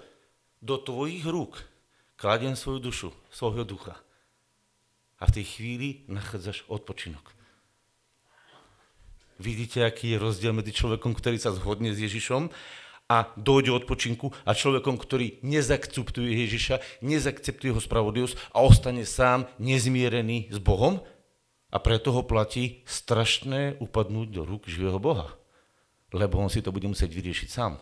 [0.62, 1.73] Do tvojich rúk
[2.16, 3.98] kladiem svoju dušu, svojho ducha.
[5.20, 7.32] A v tej chvíli nachádzaš odpočinok.
[9.38, 12.54] Vidíte, aký je rozdiel medzi človekom, ktorý sa zhodne s Ježišom
[13.10, 20.54] a dojde odpočinku a človekom, ktorý nezakceptuje Ježiša, nezakceptuje jeho spravodlivosť a ostane sám nezmierený
[20.54, 21.02] s Bohom
[21.74, 25.34] a preto ho platí strašné upadnúť do rúk živého Boha
[26.14, 27.74] lebo on si to bude musieť vyriešiť sám.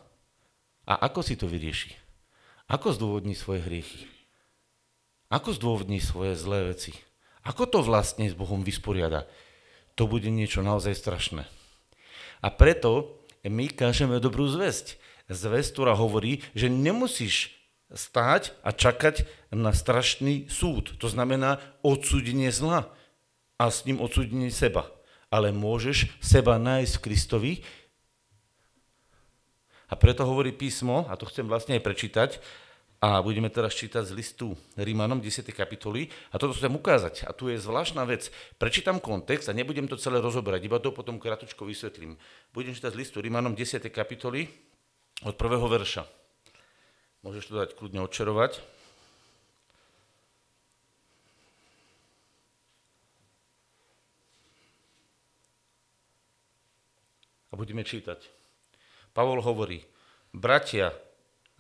[0.89, 1.93] A ako si to vyrieši?
[2.73, 4.09] Ako zdôvodní svoje hriechy?
[5.33, 6.93] Ako zdôvodní svoje zlé veci?
[7.41, 9.25] Ako to vlastne s Bohom vysporiada?
[9.97, 11.49] To bude niečo naozaj strašné.
[12.45, 15.01] A preto my kážeme dobrú zväzť.
[15.33, 17.57] Zväzť, ktorá hovorí, že nemusíš
[17.89, 19.25] stáť a čakať
[19.57, 21.01] na strašný súd.
[21.01, 22.93] To znamená odsúdenie zla
[23.57, 24.85] a s ním odsúdenie seba.
[25.33, 27.53] Ale môžeš seba nájsť v Kristovi,
[29.93, 32.31] a preto hovorí písmo, a to chcem vlastne aj prečítať,
[33.03, 35.43] a budeme teraz čítať z listu Rímanom 10.
[35.51, 36.07] kapitoly.
[36.31, 37.27] A toto chcem ukázať.
[37.27, 38.31] A tu je zvláštna vec.
[38.63, 42.15] Prečítam kontext a nebudem to celé rozoberať, iba to potom kratučko vysvetlím.
[42.55, 43.83] Budem čítať z listu Rímanom 10.
[43.91, 44.47] kapitoly
[45.27, 46.07] od prvého verša.
[47.27, 48.63] Môžeš to dať kľudne odčerovať.
[57.51, 58.31] A budeme čítať.
[59.11, 59.83] Pavol hovorí,
[60.31, 60.95] bratia,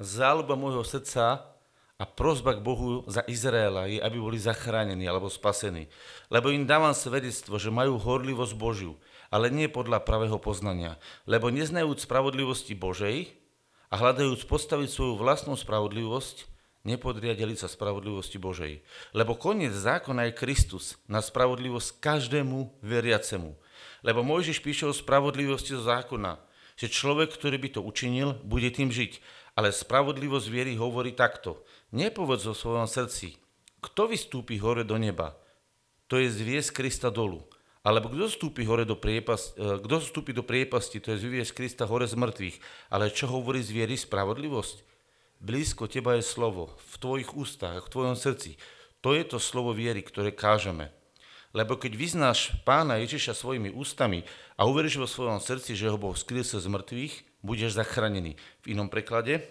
[0.03, 1.53] záľuba môjho srdca
[2.03, 5.87] a prozba k Bohu za Izraela je, aby boli zachránení alebo spasení.
[6.27, 8.99] Lebo im dávam svedectvo, že majú horlivosť Božiu,
[9.31, 10.99] ale nie podľa pravého poznania.
[11.31, 13.31] Lebo neznajúc spravodlivosti Božej
[13.89, 16.51] a hľadajúc postaviť svoju vlastnú spravodlivosť,
[16.83, 18.83] nepodriadili sa spravodlivosti Božej.
[19.15, 23.55] Lebo koniec zákona je Kristus na spravodlivosť každému veriacemu.
[24.03, 26.43] Lebo Mojžiš píše o spravodlivosti zo zákona,
[26.75, 29.23] že človek, ktorý by to učinil, bude tým žiť.
[29.53, 31.61] Ale spravodlivosť viery hovorí takto.
[31.93, 33.37] Nepovedz o svojom srdci,
[33.83, 35.35] kto vystúpi hore do neba?
[36.07, 37.43] To je zviesť Krista dolu.
[37.83, 41.85] Alebo kto vstúpi hore do priepasti, e, kto vstúpi do priepasti, to je zviesť Krista
[41.91, 42.57] hore z mŕtvych.
[42.95, 44.87] Ale čo hovorí z viery spravodlivosť?
[45.43, 48.55] Blízko teba je slovo, v tvojich ústach, v tvojom srdci.
[49.03, 50.95] To je to slovo viery, ktoré kážeme.
[51.51, 54.23] Lebo keď vyznáš pána Ježiša svojimi ústami
[54.55, 58.39] a uveríš vo svojom srdci, že ho Boh sa z mŕtvych, budeš zachránený.
[58.63, 59.43] V inom preklade,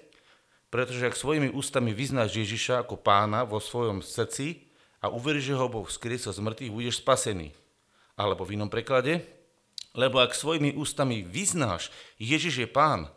[0.72, 4.72] pretože ak svojimi ústami vyznáš Ježiša ako pána vo svojom srdci
[5.04, 7.52] a uveríš, že ho Boh sa z mŕtvych, budeš spasený.
[8.16, 9.28] Alebo v inom preklade,
[9.92, 13.12] lebo ak svojimi ústami vyznáš, Ježiš je pán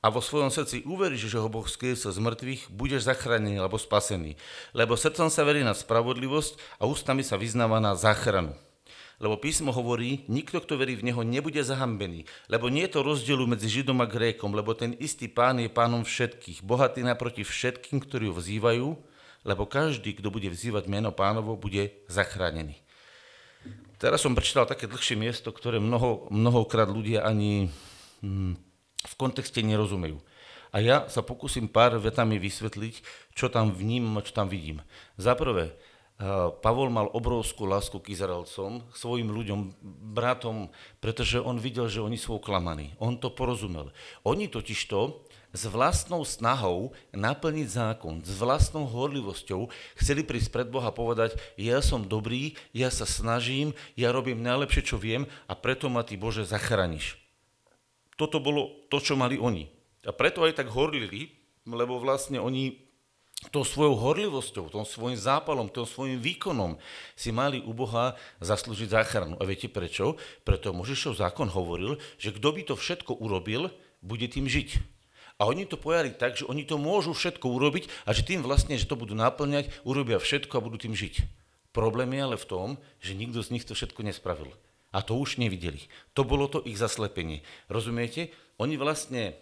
[0.00, 4.38] a vo svojom srdci uveríš, že ho Boh skriesil z mŕtvych, budeš zachránený alebo spasený.
[4.70, 8.54] Lebo srdcom sa verí na spravodlivosť a ústami sa vyznáva na záchranu.
[9.20, 12.24] Lebo písmo hovorí, nikto, kto verí v Neho, nebude zahambený.
[12.48, 16.00] Lebo nie je to rozdielu medzi Židom a Grékom, lebo ten istý pán je pánom
[16.00, 18.88] všetkých, bohatý naproti všetkým, ktorí ho vzývajú,
[19.44, 22.80] lebo každý, kto bude vzývať meno pánovo, bude zachránený.
[24.00, 27.68] Teraz som prečítal také dlhšie miesto, ktoré mnoho, mnohokrát ľudia ani
[28.24, 28.56] hm,
[29.04, 30.16] v kontexte nerozumejú.
[30.72, 33.04] A ja sa pokúsim pár vetami vysvetliť,
[33.36, 34.80] čo tam vnímam a čo tam vidím.
[35.20, 35.76] Za prvé,
[36.60, 39.72] Pavol mal obrovskú lásku k Izraelcom, k svojim ľuďom,
[40.12, 40.68] bratom,
[41.00, 42.92] pretože on videl, že oni sú oklamaní.
[43.00, 43.88] On to porozumel.
[44.20, 45.16] Oni totižto
[45.56, 51.80] s vlastnou snahou naplniť zákon, s vlastnou horlivosťou chceli prísť pred Boha a povedať, ja
[51.80, 56.44] som dobrý, ja sa snažím, ja robím najlepšie, čo viem a preto ma ty Bože
[56.44, 57.16] zachrániš.
[58.20, 59.72] Toto bolo to, čo mali oni.
[60.04, 61.32] A preto aj tak horlili,
[61.64, 62.89] lebo vlastne oni
[63.48, 66.76] tou svojou horlivosťou, tom svojim zápalom, tom svojim výkonom
[67.16, 68.12] si mali u Boha
[68.44, 69.40] zaslúžiť záchranu.
[69.40, 70.20] A viete prečo?
[70.44, 73.72] Preto Možišov zákon hovoril, že kto by to všetko urobil,
[74.04, 75.00] bude tým žiť.
[75.40, 78.76] A oni to pojali tak, že oni to môžu všetko urobiť a že tým vlastne,
[78.76, 81.24] že to budú naplňať, urobia všetko a budú tým žiť.
[81.72, 82.68] Problém je ale v tom,
[83.00, 84.52] že nikto z nich to všetko nespravil.
[84.92, 85.80] A to už nevideli.
[86.12, 87.40] To bolo to ich zaslepenie.
[87.72, 88.34] Rozumiete?
[88.60, 89.38] Oni vlastne,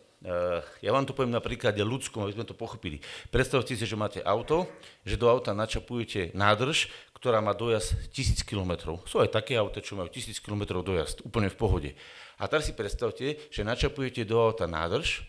[0.83, 2.99] ja vám to poviem na príklade ľudskom, aby sme to pochopili.
[3.31, 4.67] Predstavte si, že máte auto,
[5.07, 8.99] že do auta načapujete nádrž, ktorá má dojazd 1000 km.
[9.07, 11.91] Sú aj také auta, čo majú 1000 km dojazd, úplne v pohode.
[12.39, 15.27] A teraz si predstavte, že načapujete do auta nádrž,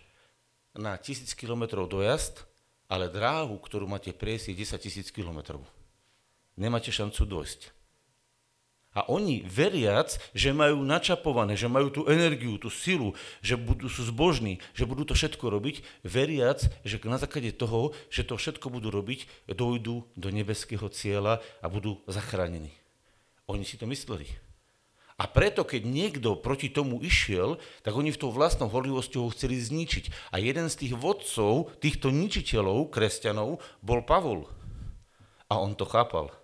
[0.78, 2.46] na tisíc kilometrov dojazd,
[2.90, 5.62] ale dráhu, ktorú máte prejsť, je 10 tisíc kilometrov.
[6.58, 7.79] Nemáte šancu dojsť.
[8.98, 14.02] A oni veriac, že majú načapované, že majú tú energiu, tú silu, že budú, sú
[14.10, 18.90] zbožní, že budú to všetko robiť, veriac, že na základe toho, že to všetko budú
[18.90, 22.74] robiť, dojdú do nebeského cieľa a budú zachránení.
[23.46, 24.26] Oni si to mysleli.
[25.20, 29.60] A preto, keď niekto proti tomu išiel, tak oni v tou vlastnou horlivosťou ho chceli
[29.60, 30.32] zničiť.
[30.32, 34.48] A jeden z tých vodcov, týchto ničiteľov, kresťanov, bol Pavol.
[35.52, 36.39] A on to chápal.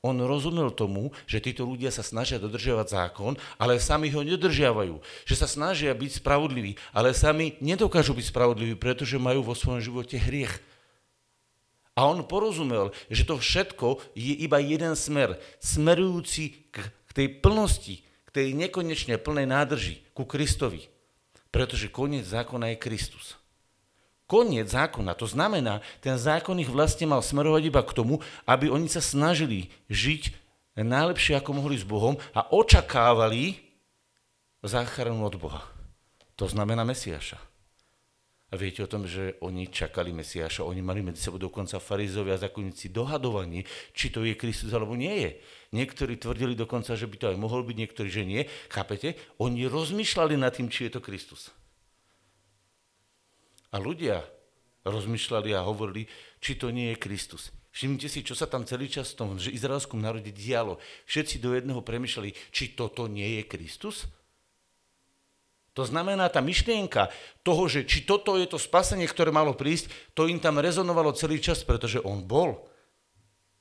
[0.00, 4.96] On rozumel tomu, že títo ľudia sa snažia dodržiavať zákon, ale sami ho nedržiavajú.
[5.28, 10.16] Že sa snažia byť spravodliví, ale sami nedokážu byť spravodliví, pretože majú vo svojom živote
[10.16, 10.56] hriech.
[11.92, 18.28] A on porozumel, že to všetko je iba jeden smer, smerujúci k, tej plnosti, k
[18.32, 20.88] tej nekonečne plnej nádrži, ku Kristovi.
[21.52, 23.36] Pretože koniec zákona je Kristus
[24.30, 25.18] koniec zákona.
[25.18, 29.74] To znamená, ten zákon ich vlastne mal smerovať iba k tomu, aby oni sa snažili
[29.90, 30.30] žiť
[30.78, 33.58] najlepšie, ako mohli s Bohom a očakávali
[34.62, 35.66] záchranu od Boha.
[36.38, 37.50] To znamená Mesiaša.
[38.50, 42.42] A viete o tom, že oni čakali Mesiaša, oni mali medzi sebou dokonca farizovia a
[42.42, 43.62] zákonníci dohadovaní,
[43.94, 45.30] či to je Kristus alebo nie je.
[45.70, 48.42] Niektorí tvrdili dokonca, že by to aj mohol byť, niektorí, že nie.
[48.66, 49.14] Chápete?
[49.38, 51.54] Oni rozmýšľali nad tým, či je to Kristus.
[53.70, 54.26] A ľudia
[54.82, 56.08] rozmýšľali a hovorili,
[56.40, 57.54] či to nie je Kristus.
[57.70, 60.82] Všimnite si, čo sa tam celý čas v tom že izraelskom národe dialo.
[61.06, 64.10] Všetci do jedného premyšľali, či toto nie je Kristus.
[65.78, 67.14] To znamená, tá myšlienka
[67.46, 69.86] toho, že či toto je to spasenie, ktoré malo prísť,
[70.18, 72.66] to im tam rezonovalo celý čas, pretože on bol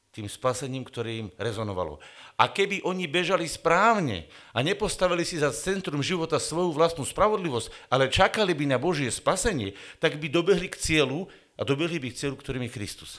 [0.10, 2.02] tým spasením, ktoré im rezonovalo.
[2.40, 8.10] A keby oni bežali správne a nepostavili si za centrum života svoju vlastnú spravodlivosť, ale
[8.10, 12.36] čakali by na Božie spasenie, tak by dobehli k cieľu a dobehli by k cieľu,
[12.42, 13.12] ktorým je Kristus.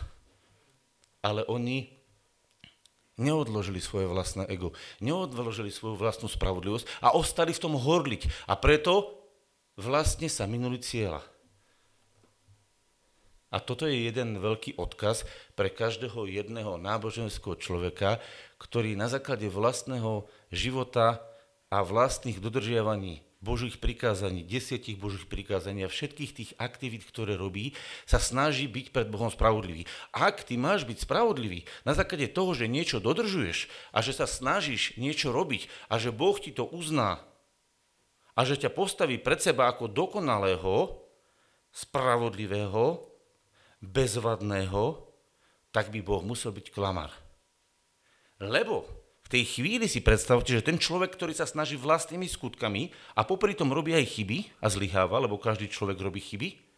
[1.22, 2.00] Ale oni
[3.20, 4.72] neodložili svoje vlastné ego,
[5.04, 8.48] neodložili svoju vlastnú spravodlivosť a ostali v tom horliť.
[8.48, 9.20] A preto
[9.76, 11.20] vlastne sa minuli cieľa.
[13.50, 15.26] A toto je jeden veľký odkaz
[15.58, 18.22] pre každého jedného náboženského človeka,
[18.62, 21.26] ktorý na základe vlastného života
[21.66, 27.72] a vlastných dodržiavaní Božích prikázaní, desiatich Božích prikázaní a všetkých tých aktivít, ktoré robí,
[28.04, 29.88] sa snaží byť pred Bohom spravodlivý.
[30.12, 34.94] Ak ty máš byť spravodlivý na základe toho, že niečo dodržuješ a že sa snažíš
[35.00, 37.24] niečo robiť a že Boh ti to uzná
[38.36, 41.00] a že ťa postaví pred seba ako dokonalého,
[41.72, 43.09] spravodlivého,
[43.80, 45.08] bezvadného,
[45.72, 47.10] tak by Boh musel byť klamár.
[48.40, 48.84] Lebo
[49.24, 53.52] v tej chvíli si predstavte, že ten človek, ktorý sa snaží vlastnými skutkami a popri
[53.56, 56.70] tom robí aj chyby a zlyháva, lebo každý človek robí chyby,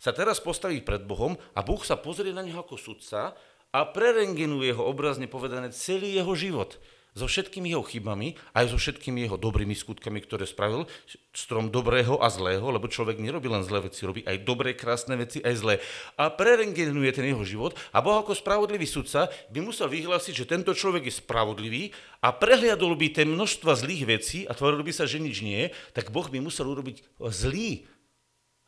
[0.00, 3.36] sa teraz postaví pred Bohom a Boh sa pozrie na neho ako sudca
[3.68, 6.80] a prerengenuje ho obrazne povedané celý jeho život
[7.14, 10.86] so všetkými jeho chybami, aj so všetkými jeho dobrými skutkami, ktoré spravil,
[11.34, 15.42] strom dobrého a zlého, lebo človek nerobí len zlé veci, robí aj dobré, krásne veci,
[15.42, 15.74] aj zlé.
[16.18, 20.74] A prerengenuje ten jeho život a Boh ako spravodlivý sudca by musel vyhlásiť, že tento
[20.74, 25.22] človek je spravodlivý a prehliadol by tie množstva zlých vecí a tvoril by sa, že
[25.22, 27.86] nič nie, tak Boh by musel urobiť zlý,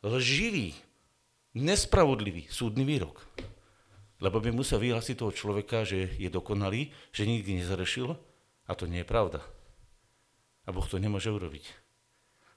[0.03, 0.75] lživý,
[1.55, 3.23] nespravodlivý súdny výrok.
[4.23, 8.15] Lebo by musel vyhlásiť toho človeka, že je dokonalý, že nikdy nezarešil
[8.67, 9.43] a to nie je pravda.
[10.63, 11.67] A Boh to nemôže urobiť.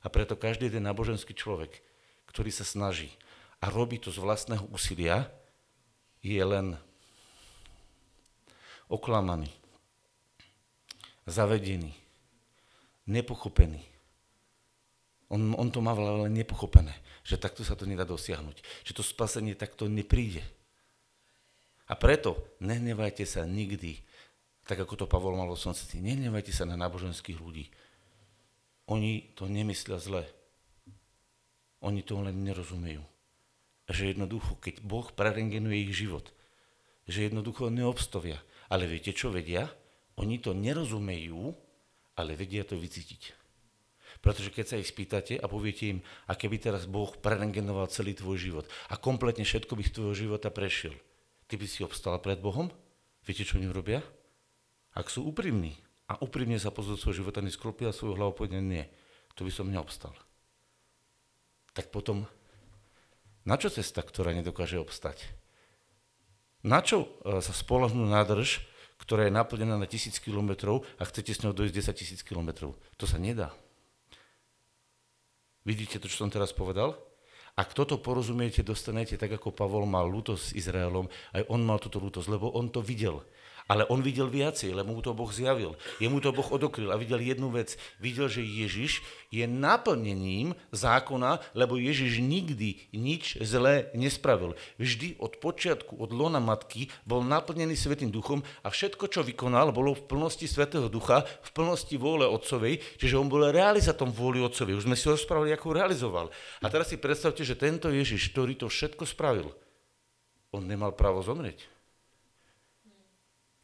[0.02, 1.82] A preto každý jeden náboženský človek,
[2.30, 3.10] ktorý sa snaží
[3.58, 5.26] a robí to z vlastného úsilia,
[6.22, 6.78] je len
[8.86, 9.50] oklamaný,
[11.26, 11.90] zavedený,
[13.10, 13.82] nepochopený.
[15.26, 16.94] On, on to má len nepochopené,
[17.26, 20.46] že takto sa to nedá dosiahnuť, že to spasenie takto nepríde.
[21.86, 24.02] A preto nehnevajte sa nikdy
[24.66, 26.02] tak ako to Pavol mal v srdci.
[26.02, 27.70] Nenevajte sa na náboženských ľudí.
[28.90, 30.26] Oni to nemyslia zle.
[31.82, 33.02] Oni to len nerozumejú.
[33.86, 36.34] Že jednoducho, keď Boh prerengenuje ich život,
[37.06, 38.42] že jednoducho neobstovia.
[38.66, 39.70] Ale viete, čo vedia?
[40.18, 41.54] Oni to nerozumejú,
[42.18, 43.46] ale vedia to vycítiť.
[44.18, 48.38] Pretože keď sa ich spýtate a poviete im, a keby teraz Boh prerengenoval celý tvoj
[48.40, 50.96] život a kompletne všetko by z tvojho života prešiel,
[51.46, 52.72] ty by si obstal pred Bohom?
[53.22, 54.02] Viete, čo oni robia?
[54.96, 55.76] Ak sú úprimní
[56.08, 58.88] a úprimne sa pozrú svoj život a nesklopia svoju hlavu a povedia, nie,
[59.36, 60.16] to by som neobstal.
[61.76, 62.24] Tak potom,
[63.44, 65.28] na čo cesta, ktorá nedokáže obstať?
[66.64, 68.64] Na čo e, sa spolahnú nádrž,
[68.96, 72.72] ktorá je naplnená na tisíc kilometrov a chcete s ňou dojsť 10 tisíc kilometrov?
[72.96, 73.52] To sa nedá.
[75.68, 76.96] Vidíte to, čo som teraz povedal?
[77.56, 82.00] Ak toto porozumiete, dostanete tak, ako Pavol mal lútosť s Izraelom, aj on mal túto
[82.00, 83.24] lútosť, lebo on to videl.
[83.66, 85.74] Ale on videl viacej, lebo mu to Boh zjavil.
[85.98, 87.74] Jemu to Boh odokryl a videl jednu vec.
[87.98, 89.02] Videl, že Ježiš
[89.34, 94.54] je naplnením zákona, lebo Ježiš nikdy nič zlé nespravil.
[94.78, 99.98] Vždy od počiatku, od lona matky, bol naplnený Svetým duchom a všetko, čo vykonal, bolo
[99.98, 104.78] v plnosti Svetého ducha, v plnosti vôle Otcovej, čiže on bol realizatom vôli Otcovej.
[104.78, 106.30] Už sme si rozprávali, ako realizoval.
[106.62, 109.50] A teraz si predstavte, že tento Ježiš, ktorý to všetko spravil,
[110.54, 111.75] on nemal právo zomrieť.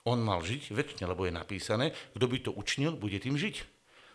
[0.02, 3.62] On mal žiť väčšine, lebo je napísané, kto by to učinil, bude tým žiť.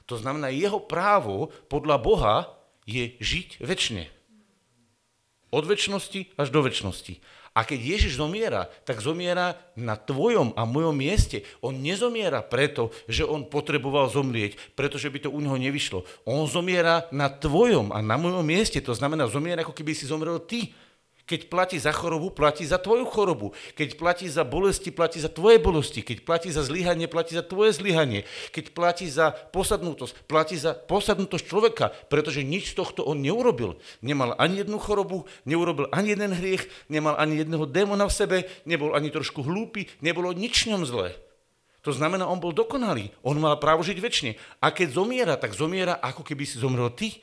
[0.07, 2.35] To znamená, jeho právo podľa Boha
[2.87, 4.07] je žiť väčšine.
[5.47, 7.23] Od väčšnosti až do väčšnosti.
[7.57, 11.41] A keď Ježiš zomiera, tak zomiera na tvojom a mojom mieste.
[11.57, 16.05] On nezomiera preto, že on potreboval zomrieť, pretože by to u neho nevyšlo.
[16.27, 18.77] On zomiera na tvojom a na mojom mieste.
[18.85, 20.69] To znamená, zomiera ako keby si zomrel ty.
[21.27, 23.51] Keď platí za chorobu, platí za tvoju chorobu.
[23.75, 25.99] Keď platí za bolesti, platí za tvoje bolesti.
[25.99, 28.23] Keď platí za zlyhanie, platí za tvoje zlyhanie.
[28.55, 33.75] Keď platí za posadnutosť, platí za posadnutosť človeka, pretože nič z tohto on neurobil.
[33.99, 38.95] Nemal ani jednu chorobu, neurobil ani jeden hriech, nemal ani jedného démona v sebe, nebol
[38.95, 41.11] ani trošku hlúpy, nebolo nič ňom zlé.
[41.83, 43.11] To znamená, on bol dokonalý.
[43.19, 44.31] On mal právo žiť väčšine.
[44.63, 47.19] A keď zomiera, tak zomiera, ako keby si zomrel ty.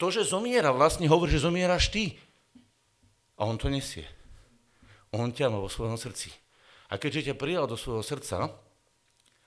[0.00, 2.16] To, že zomiera, vlastne hovorí, že zomieraš ty.
[3.38, 4.06] A on to nesie.
[5.14, 6.30] On ťa má vo svojom srdci.
[6.90, 8.50] A keďže ťa prijal do svojho srdca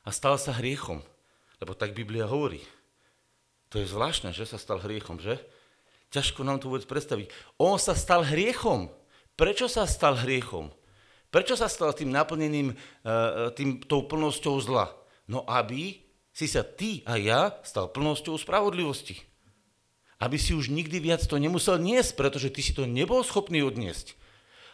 [0.03, 1.03] a stal sa hriechom,
[1.59, 2.63] lebo tak Biblia hovorí,
[3.67, 5.39] to je zvláštne, že sa stal hriechom, že?
[6.07, 7.27] Ťažko nám to vôbec predstaviť.
[7.59, 8.87] On sa stal hriechom.
[9.35, 10.71] Prečo sa stal hriechom?
[11.27, 13.11] Prečo sa stal tým naplneným, e, e,
[13.51, 14.87] tým, tou plnosťou zla?
[15.27, 15.99] No aby
[16.31, 19.19] si sa ty a ja stal plnosťou spravodlivosti
[20.17, 24.17] aby si už nikdy viac to nemusel niesť, pretože ty si to nebol schopný odniesť.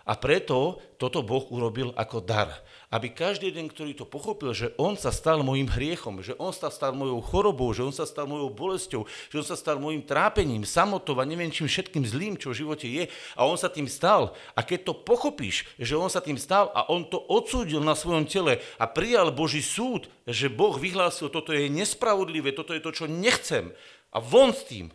[0.03, 2.51] A preto toto Boh urobil ako dar.
[2.91, 6.67] Aby každý jeden, ktorý to pochopil, že on sa stal môjim hriechom, že on sa
[6.67, 10.67] stal mojou chorobou, že on sa stal mojou bolesťou, že on sa stal môjim trápením,
[10.67, 13.07] samotou a neviem čím všetkým zlým, čo v živote je.
[13.39, 14.35] A on sa tým stal.
[14.53, 18.27] A keď to pochopíš, že on sa tým stal a on to odsúdil na svojom
[18.27, 23.05] tele a prijal Boží súd, že Boh vyhlásil, toto je nespravodlivé, toto je to, čo
[23.07, 23.71] nechcem.
[24.11, 24.91] A von s tým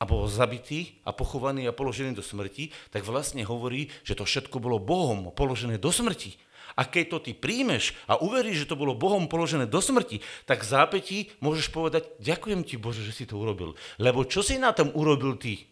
[0.00, 4.56] a bol zabitý a pochovaný a položený do smrti, tak vlastne hovorí, že to všetko
[4.56, 6.40] bolo Bohom položené do smrti.
[6.78, 10.64] A keď to ty príjmeš a uveríš, že to bolo Bohom položené do smrti, tak
[10.64, 13.76] v zápätí môžeš povedať, ďakujem ti Bože, že si to urobil.
[14.00, 15.68] Lebo čo si na tom urobil ty?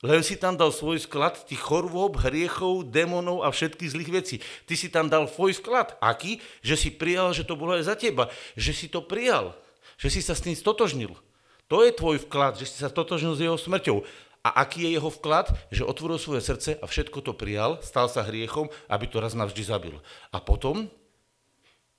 [0.00, 4.36] Len si tam dal svoj sklad tých chorôb, hriechov, démonov a všetkých zlých vecí.
[4.64, 5.92] Ty si tam dal svoj sklad.
[6.00, 6.40] Aký?
[6.64, 8.32] Že si prijal, že to bolo aj za teba.
[8.56, 9.52] Že si to prijal.
[10.00, 11.12] Že si sa s tým stotožnil.
[11.70, 14.02] To je tvoj vklad, že si sa totožnil s jeho smrťou.
[14.42, 15.54] A aký je jeho vklad?
[15.70, 19.62] Že otvoril svoje srdce a všetko to prijal, stal sa hriechom, aby to raz navždy
[19.62, 19.94] zabil.
[20.34, 20.90] A potom,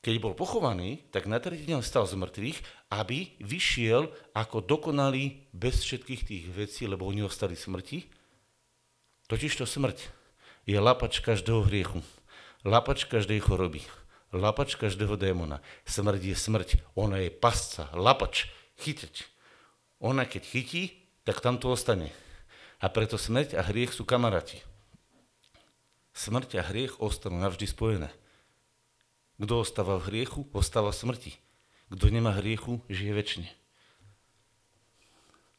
[0.04, 2.60] keď bol pochovaný, tak na tretí deň stal z mŕtvych,
[2.92, 8.12] aby vyšiel ako dokonalý bez všetkých tých vecí, lebo oni ostali smrti.
[9.32, 10.12] Totiž to smrť
[10.68, 12.04] je lapač každého hriechu,
[12.68, 13.88] lapač každej choroby,
[14.36, 15.64] lapač každého démona.
[15.88, 19.31] Smrť je smrť, ona je pasca, lapač, chyteč.
[20.02, 20.84] Ona keď chytí,
[21.24, 22.10] tak tam to ostane.
[22.82, 24.58] A preto smrť a hriech sú kamaráti.
[26.18, 28.10] Smrť a hriech ostanú navždy spojené.
[29.38, 31.32] Kto ostáva v hriechu, ostáva v smrti.
[31.94, 33.50] Kto nemá hriechu, žije väčšine.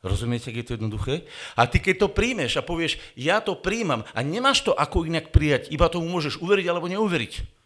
[0.02, 1.14] Rozumiete, ak je to jednoduché?
[1.54, 5.30] A ty keď to príjmeš a povieš, ja to príjmam a nemáš to ako inak
[5.30, 7.62] prijať, iba tomu môžeš uveriť alebo neuveriť.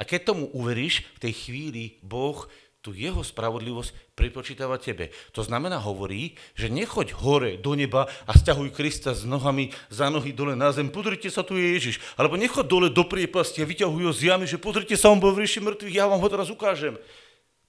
[0.00, 2.48] A keď tomu uveríš, v tej chvíli Boh
[2.84, 5.08] tu jeho spravodlivosť pripočítava tebe.
[5.32, 10.36] To znamená, hovorí, že nechoď hore do neba a stiahuj Krista s nohami za nohy
[10.36, 10.92] dole na zem.
[10.92, 11.96] Pozrite sa, tu je Ježiš.
[12.20, 15.32] Alebo nechoď dole do priepasti a vyťahuj ho z jamy, že pozrite sa, on bol
[15.32, 17.00] v ríši mŕtvych, ja vám ho teraz ukážem.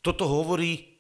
[0.03, 0.99] Toto hovorí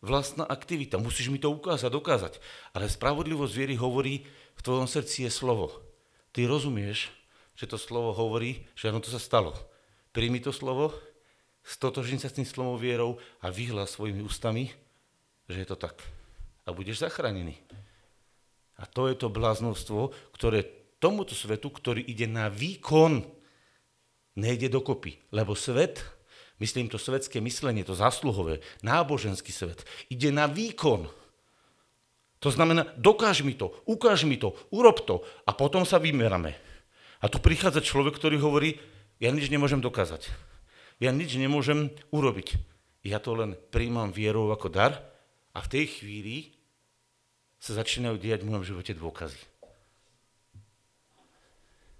[0.00, 0.96] vlastná aktivita.
[0.96, 2.32] Musíš mi to ukázať, dokázať.
[2.72, 4.24] Ale spravodlivosť viery hovorí,
[4.56, 5.76] v tvojom srdci je slovo.
[6.32, 7.12] Ty rozumieš,
[7.52, 9.52] že to slovo hovorí, že áno, to sa stalo.
[10.16, 10.96] Príjmi to slovo,
[11.62, 14.74] stotožím sa s tým slovom vierou a vyhlas svojimi ústami,
[15.46, 15.98] že je to tak.
[16.66, 17.58] A budeš zachránený.
[18.78, 20.66] A to je to bláznostvo, ktoré
[20.98, 23.22] tomuto svetu, ktorý ide na výkon,
[24.38, 25.18] nejde dokopy.
[25.34, 26.02] Lebo svet,
[26.58, 31.10] myslím to svetské myslenie, to zasluhové, náboženský svet, ide na výkon.
[32.42, 36.58] To znamená, dokáž mi to, ukáž mi to, urob to a potom sa vymerame.
[37.22, 38.82] A tu prichádza človek, ktorý hovorí,
[39.22, 40.26] ja nič nemôžem dokázať.
[41.02, 42.62] Ja nič nemôžem urobiť.
[43.02, 45.02] Ja to len príjmam vierou ako dar
[45.50, 46.54] a v tej chvíli
[47.58, 49.42] sa začínajú diať v mojom živote dôkazy.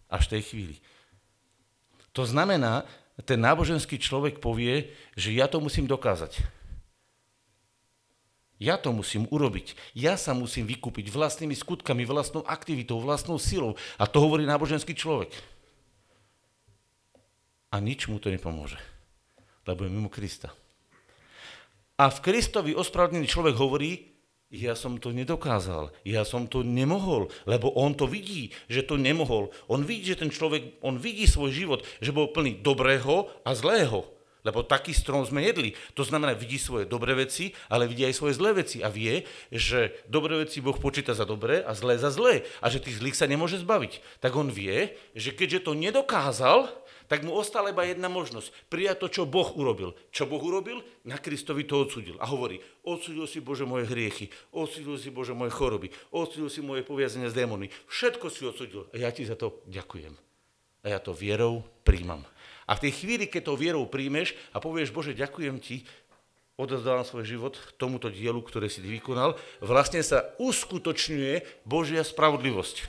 [0.06, 0.76] Až v tej chvíli.
[2.14, 2.86] To znamená,
[3.26, 6.38] ten náboženský človek povie, že ja to musím dokázať.
[8.62, 9.74] Ja to musím urobiť.
[9.98, 13.74] Ja sa musím vykúpiť vlastnými skutkami, vlastnou aktivitou, vlastnou silou.
[13.98, 15.34] A to hovorí náboženský človek.
[17.72, 18.76] A nič mu to nepomôže.
[19.64, 20.52] Lebo je mimo Krista.
[21.96, 24.12] A v Kristovi ospravedlnený človek hovorí,
[24.52, 29.48] ja som to nedokázal, ja som to nemohol, lebo on to vidí, že to nemohol.
[29.64, 34.04] On vidí, že ten človek, on vidí svoj život, že bol plný dobrého a zlého.
[34.42, 35.78] Lebo taký strom sme jedli.
[35.94, 39.22] To znamená, vidí svoje dobré veci, ale vidí aj svoje zlé veci a vie,
[39.54, 43.16] že dobré veci Boh počíta za dobré a zlé za zlé a že tých zlých
[43.16, 44.02] sa nemôže zbaviť.
[44.18, 46.74] Tak on vie, že keďže to nedokázal,
[47.12, 48.72] tak mu ostala iba jedna možnosť.
[48.72, 49.92] Prijať to, čo Boh urobil.
[50.08, 50.80] Čo Boh urobil?
[51.04, 52.16] Na Kristovi to odsudil.
[52.16, 52.56] A hovorí,
[52.88, 57.36] odsudil si Bože moje hriechy, odsudil si Bože moje choroby, odsudil si moje poviazenie s
[57.36, 57.68] démony.
[57.92, 58.88] Všetko si odsudil.
[58.96, 60.16] A ja ti za to ďakujem.
[60.80, 62.24] A ja to vierou príjmam.
[62.64, 65.84] A v tej chvíli, keď to vierou príjmeš a povieš, Bože, ďakujem ti,
[66.56, 72.88] odozdávam svoj život tomuto dielu, ktoré si ty vykonal, vlastne sa uskutočňuje Božia spravodlivosť.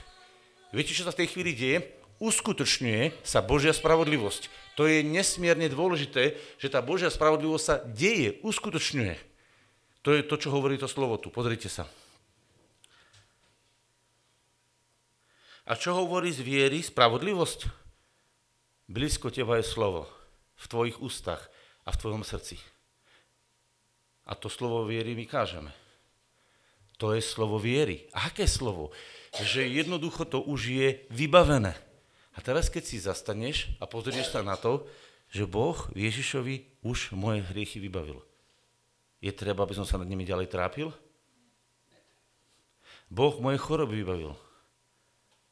[0.72, 2.03] Viete, čo sa v tej chvíli deje?
[2.24, 4.48] Uskutočňuje sa Božia spravodlivosť.
[4.80, 9.14] To je nesmierne dôležité, že tá Božia spravodlivosť sa deje, uskutočňuje.
[10.04, 11.28] To je to, čo hovorí to slovo tu.
[11.28, 11.84] Pozrite sa.
[15.64, 17.84] A čo hovorí z viery spravodlivosť?
[18.84, 20.08] Blízko teba je slovo
[20.60, 21.40] v tvojich ústach
[21.88, 22.60] a v tvojom srdci.
[24.28, 25.72] A to slovo viery my kážeme.
[27.00, 28.08] To je slovo viery.
[28.12, 28.92] A aké slovo?
[29.40, 31.74] Že jednoducho to už je vybavené.
[32.34, 34.82] A teraz, keď si zastaneš a pozrieš sa na to,
[35.30, 38.22] že Boh Ježišovi už moje hriechy vybavil.
[39.22, 40.92] Je treba, aby som sa nad nimi ďalej trápil?
[43.08, 44.34] Boh moje choroby vybavil.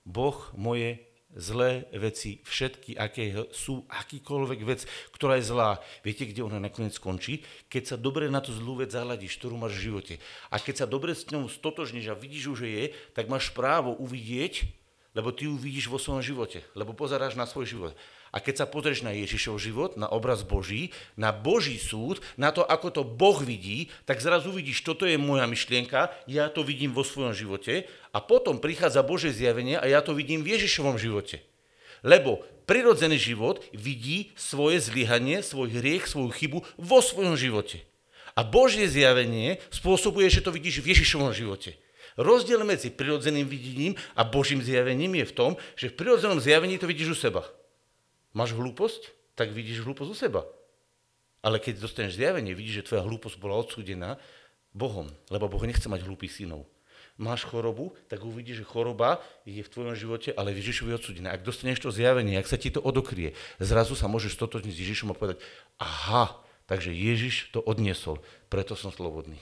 [0.02, 0.98] Boh moje
[1.32, 4.84] zlé veci, všetky, aké sú, akýkoľvek vec,
[5.16, 5.80] ktorá je zlá.
[6.04, 7.40] Viete, kde ona nakoniec skončí?
[7.72, 10.14] Keď sa dobre na tú zlú vec zahľadíš, ktorú máš v živote.
[10.52, 12.84] A keď sa dobre s ňou stotožníš a vidíš, že je,
[13.16, 14.68] tak máš právo uvidieť,
[15.12, 17.92] lebo ty ju vidíš vo svojom živote, lebo pozeráš na svoj život.
[18.32, 20.88] A keď sa pozrieš na Ježišov život, na obraz Boží,
[21.20, 25.44] na Boží súd, na to, ako to Boh vidí, tak zrazu vidíš, toto je moja
[25.44, 30.16] myšlienka, ja to vidím vo svojom živote a potom prichádza Božie zjavenie a ja to
[30.16, 31.44] vidím v Ježišovom živote.
[32.00, 37.84] Lebo prirodzený život vidí svoje zlyhanie, svoj hriech, svoju chybu vo svojom živote.
[38.32, 41.76] A Božie zjavenie spôsobuje, že to vidíš v Ježišovom živote.
[42.16, 46.84] Rozdiel medzi prirodzeným videním a Božím zjavením je v tom, že v prirodzenom zjavení to
[46.84, 47.42] vidíš u seba.
[48.36, 49.12] Máš hlúposť?
[49.32, 50.42] Tak vidíš hlúposť u seba.
[51.42, 54.20] Ale keď dostaneš zjavenie, vidíš, že tvoja hlúposť bola odsúdená
[54.72, 56.64] Bohom, lebo Boh nechce mať hlúpých synov.
[57.20, 61.28] Máš chorobu, tak uvidíš, že choroba je v tvojom živote, ale Ježišovi odsúdená.
[61.36, 65.12] Ak dostaneš to zjavenie, ak sa ti to odokrie, zrazu sa môžeš stotočniť s Ježišom
[65.12, 65.44] a povedať,
[65.76, 69.36] aha, takže Ježiš to odniesol, preto som slobodný.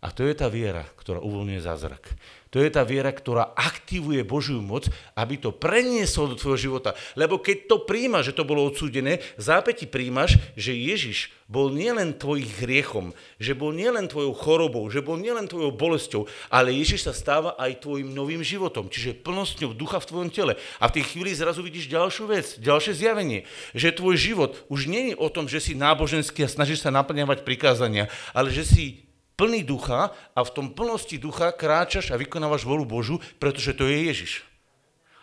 [0.00, 2.16] A to je tá viera, ktorá uvoľňuje zázrak.
[2.50, 6.96] To je tá viera, ktorá aktivuje Božiu moc, aby to preniesol do tvojho života.
[7.14, 12.48] Lebo keď to príjmaš, že to bolo odsúdené, zápäti príjmaš, že Ježiš bol nielen tvojich
[12.64, 17.54] hriechom, že bol nielen tvojou chorobou, že bol nielen tvojou bolesťou, ale Ježiš sa stáva
[17.60, 20.56] aj tvojim novým životom, čiže plnosťou ducha v tvojom tele.
[20.80, 23.44] A v tej chvíli zrazu vidíš ďalšiu vec, ďalšie zjavenie,
[23.76, 28.08] že tvoj život už je o tom, že si náboženský a snažíš sa naplňavať prikázania,
[28.32, 29.09] ale že si
[29.40, 34.12] plný ducha a v tom plnosti ducha kráčaš a vykonávaš volu Božu, pretože to je
[34.12, 34.32] Ježiš.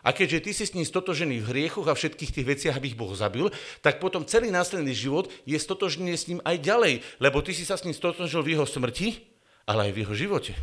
[0.01, 2.97] A keďže ty si s ním stotožený v hriechoch a všetkých tých veciach, aby ich
[2.97, 3.53] Boh zabil,
[3.85, 7.77] tak potom celý následný život je stotožený s ním aj ďalej, lebo ty si sa
[7.77, 9.21] s ním stotožil v jeho smrti,
[9.69, 10.53] ale aj v jeho živote.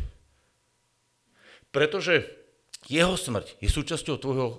[1.69, 2.27] Pretože
[2.89, 4.49] jeho smrť je súčasťou tvojho,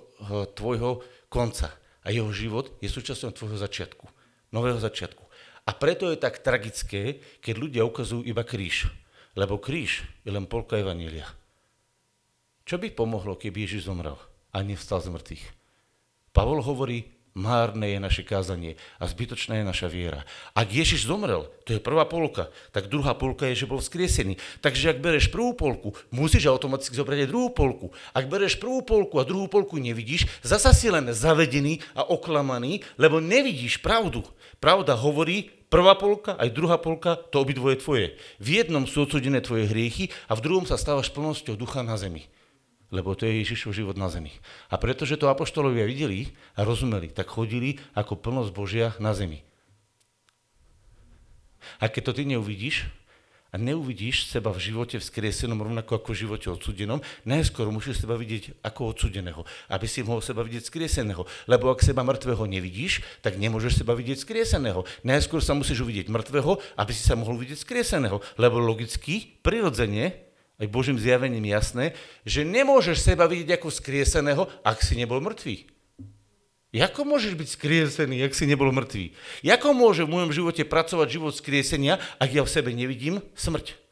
[0.55, 1.69] tvojho konca
[2.01, 4.07] a jeho život je súčasťou tvojho začiatku,
[4.55, 5.26] nového začiatku.
[5.67, 8.87] A preto je tak tragické, keď ľudia ukazujú iba kríž.
[9.35, 11.27] Lebo kríž je len polka Evanília.
[12.63, 14.15] Čo by pomohlo, keby Ježiš zomrel
[14.55, 15.45] a nevstal z mŕtvych?
[16.31, 20.25] Pavol hovorí, márne je naše kázanie a zbytočná je naša viera.
[20.57, 24.41] Ak Ježiš zomrel, to je prvá polka, tak druhá polka je, že bol vzkriesený.
[24.65, 27.93] Takže ak bereš prvú polku, musíš automaticky zobrať aj druhú polku.
[28.17, 33.21] Ak bereš prvú polku a druhú polku nevidíš, zasa si len zavedený a oklamaný, lebo
[33.21, 34.25] nevidíš pravdu.
[34.57, 38.15] Pravda hovorí, Prvá polka, aj druhá polka, to obidvoje tvoje.
[38.39, 42.23] V jednom sú odsudené tvoje hriechy a v druhom sa stávaš plnosťou ducha na zemi.
[42.87, 44.31] Lebo to je Ježišov život na zemi.
[44.71, 49.43] A pretože to apoštolovia videli a rozumeli, tak chodili ako plnosť Božia na zemi.
[51.83, 52.87] A keď to ty neuvidíš
[53.51, 58.59] a neuvidíš seba v živote vzkriesenom rovnako ako v živote odsudenom, najskôr musíš seba vidieť
[58.63, 61.23] ako odsudeného, aby si mohol seba vidieť skrieseného.
[61.47, 64.83] Lebo ak seba mŕtvého nevidíš, tak nemôžeš seba vidieť skrieseného.
[65.07, 68.19] Najskôr sa musíš uvidieť mŕtvého, aby si sa mohol vidieť skrieseného.
[68.35, 70.26] Lebo logicky, prirodzene,
[70.57, 71.93] aj Božím zjavením jasné,
[72.25, 75.69] že nemôžeš seba vidieť ako skrieseného, ak si nebol mŕtvý.
[76.77, 79.15] Ako môžeš byť skriesený, ak si nebol mŕtvý?
[79.49, 83.86] Ako môže v môjom živote pracovať život skriesenia, ak ja v sebe nevidím smrť?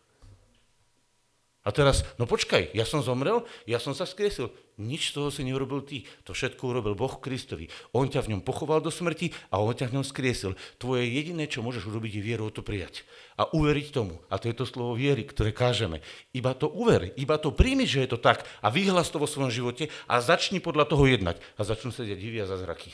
[1.66, 4.53] A teraz, no počkaj, ja som zomrel, ja som sa skriesil.
[4.78, 6.05] Nič z toho si neurobil ty.
[6.30, 7.72] To všetko urobil Boh Kristovi.
[7.89, 10.53] On ťa v ňom pochoval do smrti a on ťa v ňom skriesil.
[10.78, 13.01] Tvoje jediné, čo môžeš urobiť, je vieru to prijať.
[13.39, 14.22] A uveriť tomu.
[14.30, 16.05] A to je to slovo viery, ktoré kážeme.
[16.38, 19.49] Iba to uveri, iba to príjmi, že je to tak a vyhlas to vo svojom
[19.49, 21.41] živote a začni podľa toho jednať.
[21.57, 22.93] A začnú sa diať divia zázraky.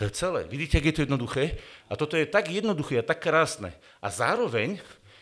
[0.00, 0.48] To je celé.
[0.48, 1.60] Vidíte, ak je to jednoduché?
[1.86, 3.76] A toto je tak jednoduché a tak krásne.
[4.00, 4.80] A zároveň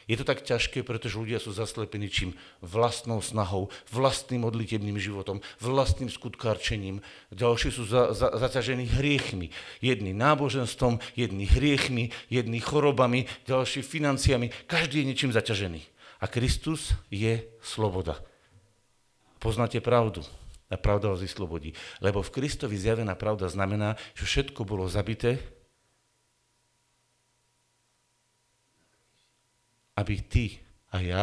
[0.09, 2.33] je to tak ťažké, pretože ľudia sú zaslepení čím?
[2.65, 7.05] Vlastnou snahou, vlastným odlitebným životom, vlastným skutkárčením.
[7.29, 9.53] Ďalší sú za, za, zaťažení hriechmi.
[9.85, 14.49] Jedni náboženstvom, jedni hriechmi, jedni chorobami, ďalší financiami.
[14.65, 15.85] Každý je niečím zaťažený.
[16.19, 18.17] A Kristus je sloboda.
[19.39, 20.25] Poznáte pravdu.
[20.73, 21.77] A pravda vás vyslobodí.
[22.01, 25.58] Lebo v Kristovi zjavená pravda znamená, že všetko bolo zabité,
[29.99, 30.63] aby ty
[30.95, 31.23] a ja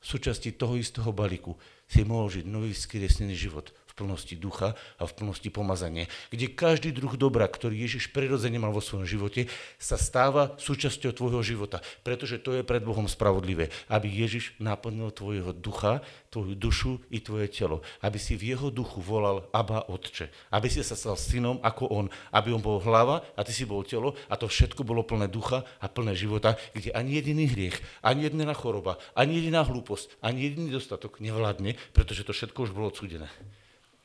[0.00, 1.54] v súčasti toho istého balíku
[1.86, 7.14] si mohol žiť nový skriesnený život plnosti ducha a v plnosti pomazania, kde každý druh
[7.18, 12.54] dobra, ktorý Ježiš prirodzene mal vo svojom živote, sa stáva súčasťou tvojho života, pretože to
[12.56, 18.16] je pred Bohom spravodlivé, aby Ježiš naplnil tvojho ducha, tvoju dušu i tvoje telo, aby
[18.16, 22.54] si v jeho duchu volal Abba Otče, aby si sa stal synom ako on, aby
[22.54, 25.86] on bol hlava a ty si bol telo a to všetko bolo plné ducha a
[25.90, 31.18] plné života, kde ani jediný hriech, ani jedna choroba, ani jediná hlúposť, ani jediný dostatok
[31.18, 33.26] nevládne, pretože to všetko už bolo odsudené.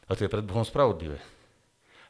[0.06, 1.18] A to je pred Bohom spravodlivé.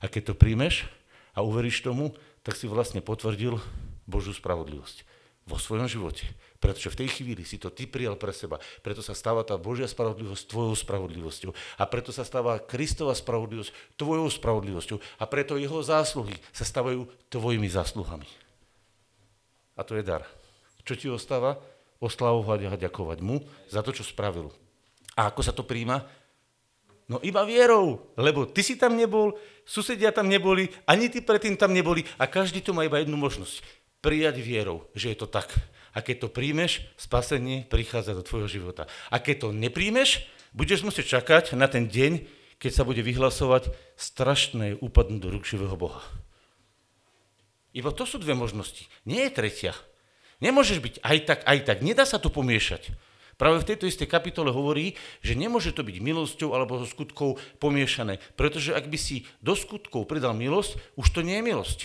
[0.04, 0.88] A keď to príjmeš
[1.32, 2.12] a uveríš tomu,
[2.44, 3.58] tak si vlastne potvrdil
[4.06, 5.16] Božú spravodlivosť
[5.46, 6.26] vo svojom živote.
[6.58, 8.58] Pretože v tej chvíli si to ty prijal pre seba.
[8.82, 11.52] Preto sa stáva tá Božia spravodlivosť tvojou spravodlivosťou.
[11.78, 14.98] A preto sa stáva Kristova spravodlivosť tvojou spravodlivosťou.
[15.22, 18.26] A preto jeho zásluhy sa stávajú tvojimi zásluhami.
[19.78, 20.26] A to je dar.
[20.82, 21.62] Čo ti ostáva?
[22.02, 24.50] Oslavovať a ďakovať mu za to, čo spravil.
[25.14, 26.04] A ako sa to príjma?
[27.06, 31.70] No iba vierou, lebo ty si tam nebol, susedia tam neboli, ani ty predtým tam
[31.70, 33.62] neboli a každý tu má iba jednu možnosť.
[34.02, 35.54] Prijať vierou, že je to tak.
[35.94, 38.90] A keď to príjmeš, spasenie prichádza do tvojho života.
[39.14, 42.26] A keď to nepríjmeš, budeš musieť čakať na ten deň,
[42.58, 46.02] keď sa bude vyhlasovať strašné úpadnú do rúk živého Boha.
[47.76, 48.88] Iba to sú dve možnosti.
[49.04, 49.74] Nie je tretia.
[50.40, 51.78] Nemôžeš byť aj tak, aj tak.
[51.84, 52.96] Nedá sa to pomiešať.
[53.36, 58.24] Práve v tejto istej kapitole hovorí, že nemôže to byť milosťou alebo so skutkou pomiešané,
[58.40, 61.80] pretože ak by si do skutkov pridal milosť, už to nie je milosť.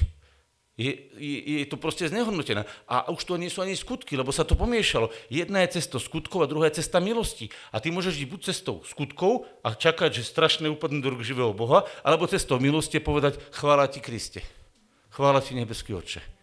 [0.80, 2.64] Je, je, je to proste znehodnotené.
[2.88, 5.12] A už to nie sú ani skutky, lebo sa to pomiešalo.
[5.28, 7.52] Jedna je cesta skutkov a druhá je cesta milosti.
[7.68, 11.52] A ty môžeš ísť buď cestou skutkov a čakať, že strašné upadne do rúk živého
[11.52, 14.40] Boha, alebo cestou milosti povedať chvála ti Kriste.
[15.12, 16.39] Chvála ti nebeský oče.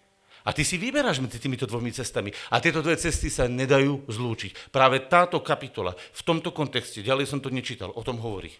[0.47, 2.31] A ty si vyberáš medzi týmito dvomi cestami.
[2.47, 4.71] A tieto dve cesty sa nedajú zlúčiť.
[4.71, 8.55] Práve táto kapitola v tomto kontexte, ďalej som to nečítal, o tom hovorí.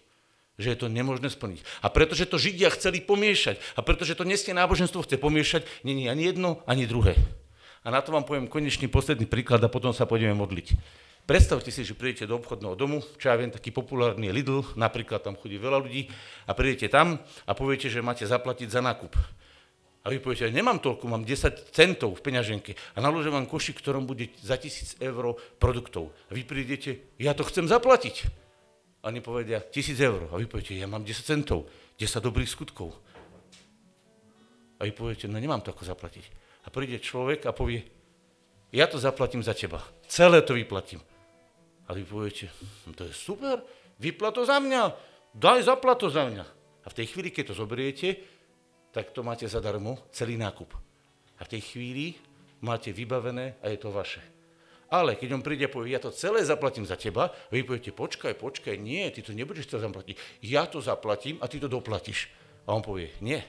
[0.60, 1.64] Že je to nemožné splniť.
[1.80, 6.28] A pretože to Židia chceli pomiešať, a pretože to dneské náboženstvo chce pomiešať, není ani
[6.28, 7.16] jedno, ani druhé.
[7.88, 10.76] A na to vám poviem konečný posledný príklad a potom sa pôjdeme modliť.
[11.24, 15.40] Predstavte si, že prídete do obchodného domu, čo ja viem, taký populárny Lidl, napríklad tam
[15.40, 16.12] chodí veľa ľudí,
[16.48, 19.16] a prídete tam a poviete, že máte zaplatiť za nákup.
[20.06, 24.08] A vy poviete, nemám toľko, mám 10 centov v peňaženke a naložím vám koši, ktorom
[24.08, 26.16] bude za 1000 eur produktov.
[26.32, 28.48] A vy prídete, ja to chcem zaplatiť.
[29.04, 30.22] A oni povedia, 1000 eur.
[30.32, 31.68] A vy poviete, ja mám 10 centov,
[32.00, 32.95] 10 dobrých skutkov.
[34.78, 36.26] A vy poviete, no nemám to ako zaplatiť.
[36.64, 37.84] A príde človek a povie,
[38.72, 39.84] ja to zaplatím za teba.
[40.08, 41.00] Celé to vyplatím.
[41.88, 42.52] A vy poviete,
[42.84, 43.64] no to je super,
[43.95, 44.91] vyplat za mňa,
[45.32, 46.45] daj zaplat to za mňa.
[46.84, 48.20] A v tej chvíli, keď to zoberiete,
[48.92, 50.74] tak to máte zadarmo, celý nákup.
[51.38, 52.06] A v tej chvíli
[52.62, 54.22] máte vybavené a je to vaše.
[54.88, 58.40] Ale keď on príde a povie, ja to celé zaplatím za teba, vy poviete, počkaj,
[58.40, 60.16] počkaj, nie, ty to nebudeš to zaplatiť.
[60.48, 62.32] Ja to zaplatím a ty to doplatíš.
[62.64, 63.44] A on povie, nie,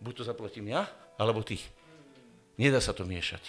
[0.00, 0.88] buď to zaplatím ja,
[1.20, 1.60] alebo ty.
[2.56, 3.44] Nedá sa to miešať.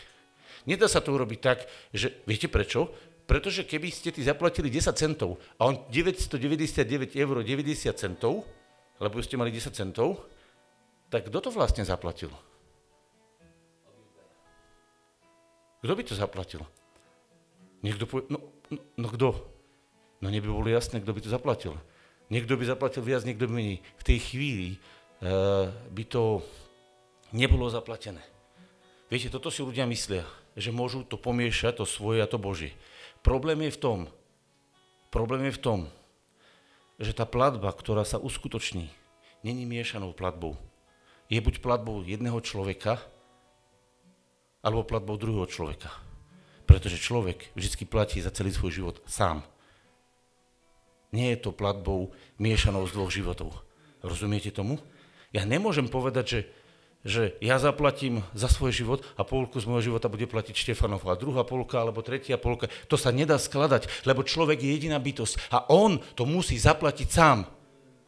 [0.68, 1.64] Nedá sa to urobiť tak,
[1.96, 2.92] že, viete prečo?
[3.24, 8.44] Pretože keby ste ty zaplatili 10 centov a on 999 eur 90 centov,
[9.00, 10.28] lebo ste mali 10 centov,
[11.14, 12.34] tak kto to vlastne zaplatil?
[15.86, 16.66] Kto by to zaplatil?
[17.86, 18.41] Niekto povie, no,
[18.74, 19.30] no, no kto?
[20.26, 21.78] No neby bolo jasné, kto by to zaplatil.
[22.34, 23.86] Niekto by zaplatil viac, niekto by menej.
[24.01, 24.70] V tej chvíli
[25.22, 26.41] uh, by to
[27.30, 28.26] nebolo zaplatené.
[29.14, 30.26] Viete, toto si ľudia myslia,
[30.57, 32.74] že môžu to pomiešať, to svoje a to Božie.
[33.22, 33.99] Problém je v tom,
[35.14, 35.80] problém je v tom,
[36.97, 38.89] že tá platba, ktorá sa uskutoční,
[39.45, 40.57] není miešanou platbou.
[41.32, 43.00] Je buď platbou jedného človeka,
[44.64, 45.92] alebo platbou druhého človeka.
[46.64, 49.44] Pretože človek vždy platí za celý svoj život sám.
[51.12, 53.54] Nie je to platbou miešanou z dvoch životov.
[54.02, 54.80] Rozumiete tomu?
[55.36, 56.40] Ja nemôžem povedať, že,
[57.04, 61.20] že ja zaplatím za svoj život a polku z môjho života bude platiť Štefanov a
[61.20, 62.72] druhá polka alebo tretia polka.
[62.88, 67.46] To sa nedá skladať, lebo človek je jediná bytosť a on to musí zaplatiť sám.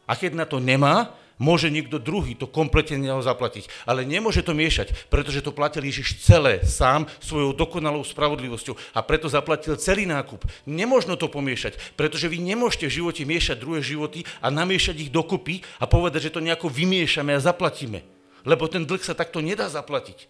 [0.05, 3.67] A keď na to nemá, môže niekto druhý to kompletne zaplatiť.
[3.83, 9.27] Ale nemôže to miešať, pretože to platil Ježiš celé, sám, svojou dokonalou spravodlivosťou a preto
[9.27, 10.43] zaplatil celý nákup.
[10.67, 15.63] Nemožno to pomiešať, pretože vy nemôžete v živote miešať druhé životy a namiešať ich dokopy
[15.79, 18.03] a povedať, že to nejako vymiešame a zaplatíme.
[18.45, 20.29] Lebo ten dlh sa takto nedá zaplatiť.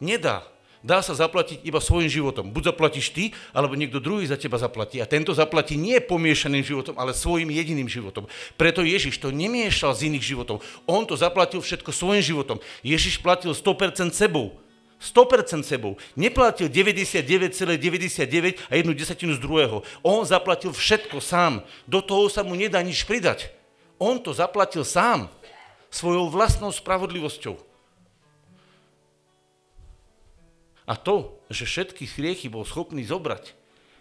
[0.00, 0.48] Nedá
[0.80, 2.48] dá sa zaplatiť iba svojim životom.
[2.48, 5.00] Buď zaplatíš ty, alebo niekto druhý za teba zaplatí.
[5.00, 8.26] A tento zaplatí nie pomiešaným životom, ale svojim jediným životom.
[8.56, 10.64] Preto Ježiš to nemiešal z iných životov.
[10.88, 12.58] On to zaplatil všetko svojim životom.
[12.80, 14.56] Ježiš platil 100% sebou.
[15.00, 15.96] 100% sebou.
[16.12, 19.80] Neplatil 99,99 a jednu desatinu z druhého.
[20.04, 21.64] On zaplatil všetko sám.
[21.88, 23.48] Do toho sa mu nedá nič pridať.
[23.96, 25.32] On to zaplatil sám.
[25.88, 27.69] Svojou vlastnou spravodlivosťou.
[30.90, 33.54] A to, že všetky hriechy bol schopný zobrať,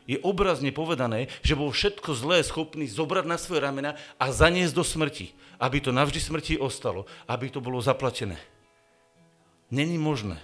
[0.09, 4.81] je obrazne povedané, že bol všetko zlé schopný zobrať na svoje ramena a zaniesť do
[4.81, 8.41] smrti, aby to navždy smrti ostalo, aby to bolo zaplatené.
[9.69, 10.41] Není možné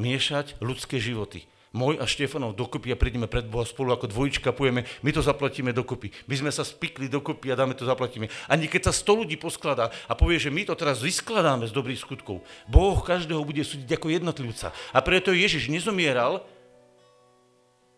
[0.00, 1.44] miešať ľudské životy
[1.76, 5.76] môj a Štefanov dokopy a prídeme pred Boha spolu ako dvojička, pojeme, my to zaplatíme
[5.76, 6.08] dokopy.
[6.24, 8.32] My sme sa spikli dokopy a dáme to zaplatíme.
[8.48, 12.00] Ani keď sa 100 ľudí poskladá a povie, že my to teraz vyskladáme z dobrých
[12.00, 14.72] skutkov, Boh každého bude súdiť ako jednotlivca.
[14.96, 16.40] A preto Ježiš nezomieral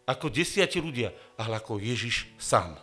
[0.09, 2.81] ako desiati ľudia, ale ako Ježiš sám.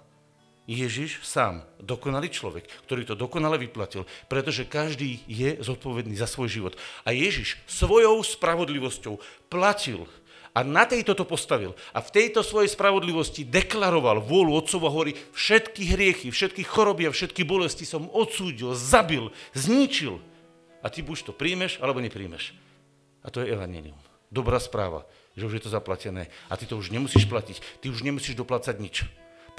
[0.66, 6.74] Ježiš sám, dokonalý človek, ktorý to dokonale vyplatil, pretože každý je zodpovedný za svoj život.
[7.06, 10.10] A Ježiš svojou spravodlivosťou platil
[10.56, 11.76] a na tejto to postavil.
[11.91, 17.43] A v tejto svojej spravodlivosti deklaroval vôľu Otcova hory všetky hriechy, všetky choroby a všetky
[17.43, 20.24] bolesti som odsúdil, zabil, zničil.
[20.80, 22.56] A ty buď to príjmeš, alebo nepríjmeš.
[23.20, 23.99] A to je evanelium.
[24.32, 25.03] Dobrá správa,
[25.36, 26.32] že už je to zaplatené.
[26.47, 27.84] A ty to už nemusíš platiť.
[27.84, 29.03] Ty už nemusíš doplácať nič.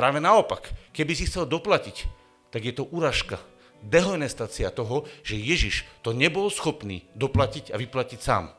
[0.01, 2.09] Práve naopak, keby si chcel doplatiť,
[2.49, 3.37] tak je to úražka,
[3.85, 8.57] dehonestácia toho, že Ježiš to nebol schopný doplatiť a vyplatiť sám.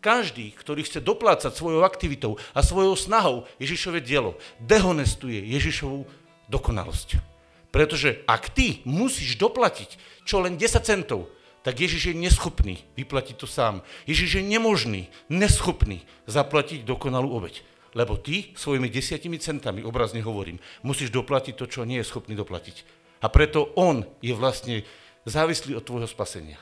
[0.00, 6.08] Každý, ktorý chce doplácať svojou aktivitou a svojou snahou Ježišové dielo, dehonestuje Ježišovú
[6.48, 7.20] dokonalosť.
[7.68, 11.28] Pretože ak ty musíš doplatiť čo len 10 centov,
[11.60, 13.84] tak Ježiš je neschopný vyplatiť to sám.
[14.08, 17.60] Ježiš je nemožný, neschopný zaplatiť dokonalú obeď.
[17.92, 22.86] Lebo ty svojimi desiatimi centami, obrazne hovorím, musíš doplatiť to, čo nie je schopný doplatiť.
[23.20, 24.80] A preto on je vlastne
[25.28, 26.56] závislý od tvojho spasenia.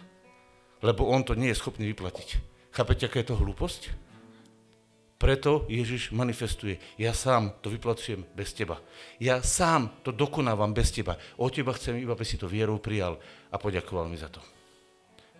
[0.82, 2.47] Lebo on to nie je schopný vyplatiť.
[2.78, 3.90] Chápete, aká je to hlúposť?
[5.18, 8.78] Preto Ježiš manifestuje, ja sám to vyplacujem bez teba.
[9.18, 11.18] Ja sám to dokonávam bez teba.
[11.42, 13.18] O teba chcem iba, aby si to vierou prijal
[13.50, 14.38] a poďakoval mi za to.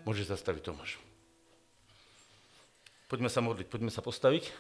[0.02, 0.98] Môžeš zastaviť Tomáš.
[3.06, 4.50] Poďme sa modliť, poďme sa postaviť.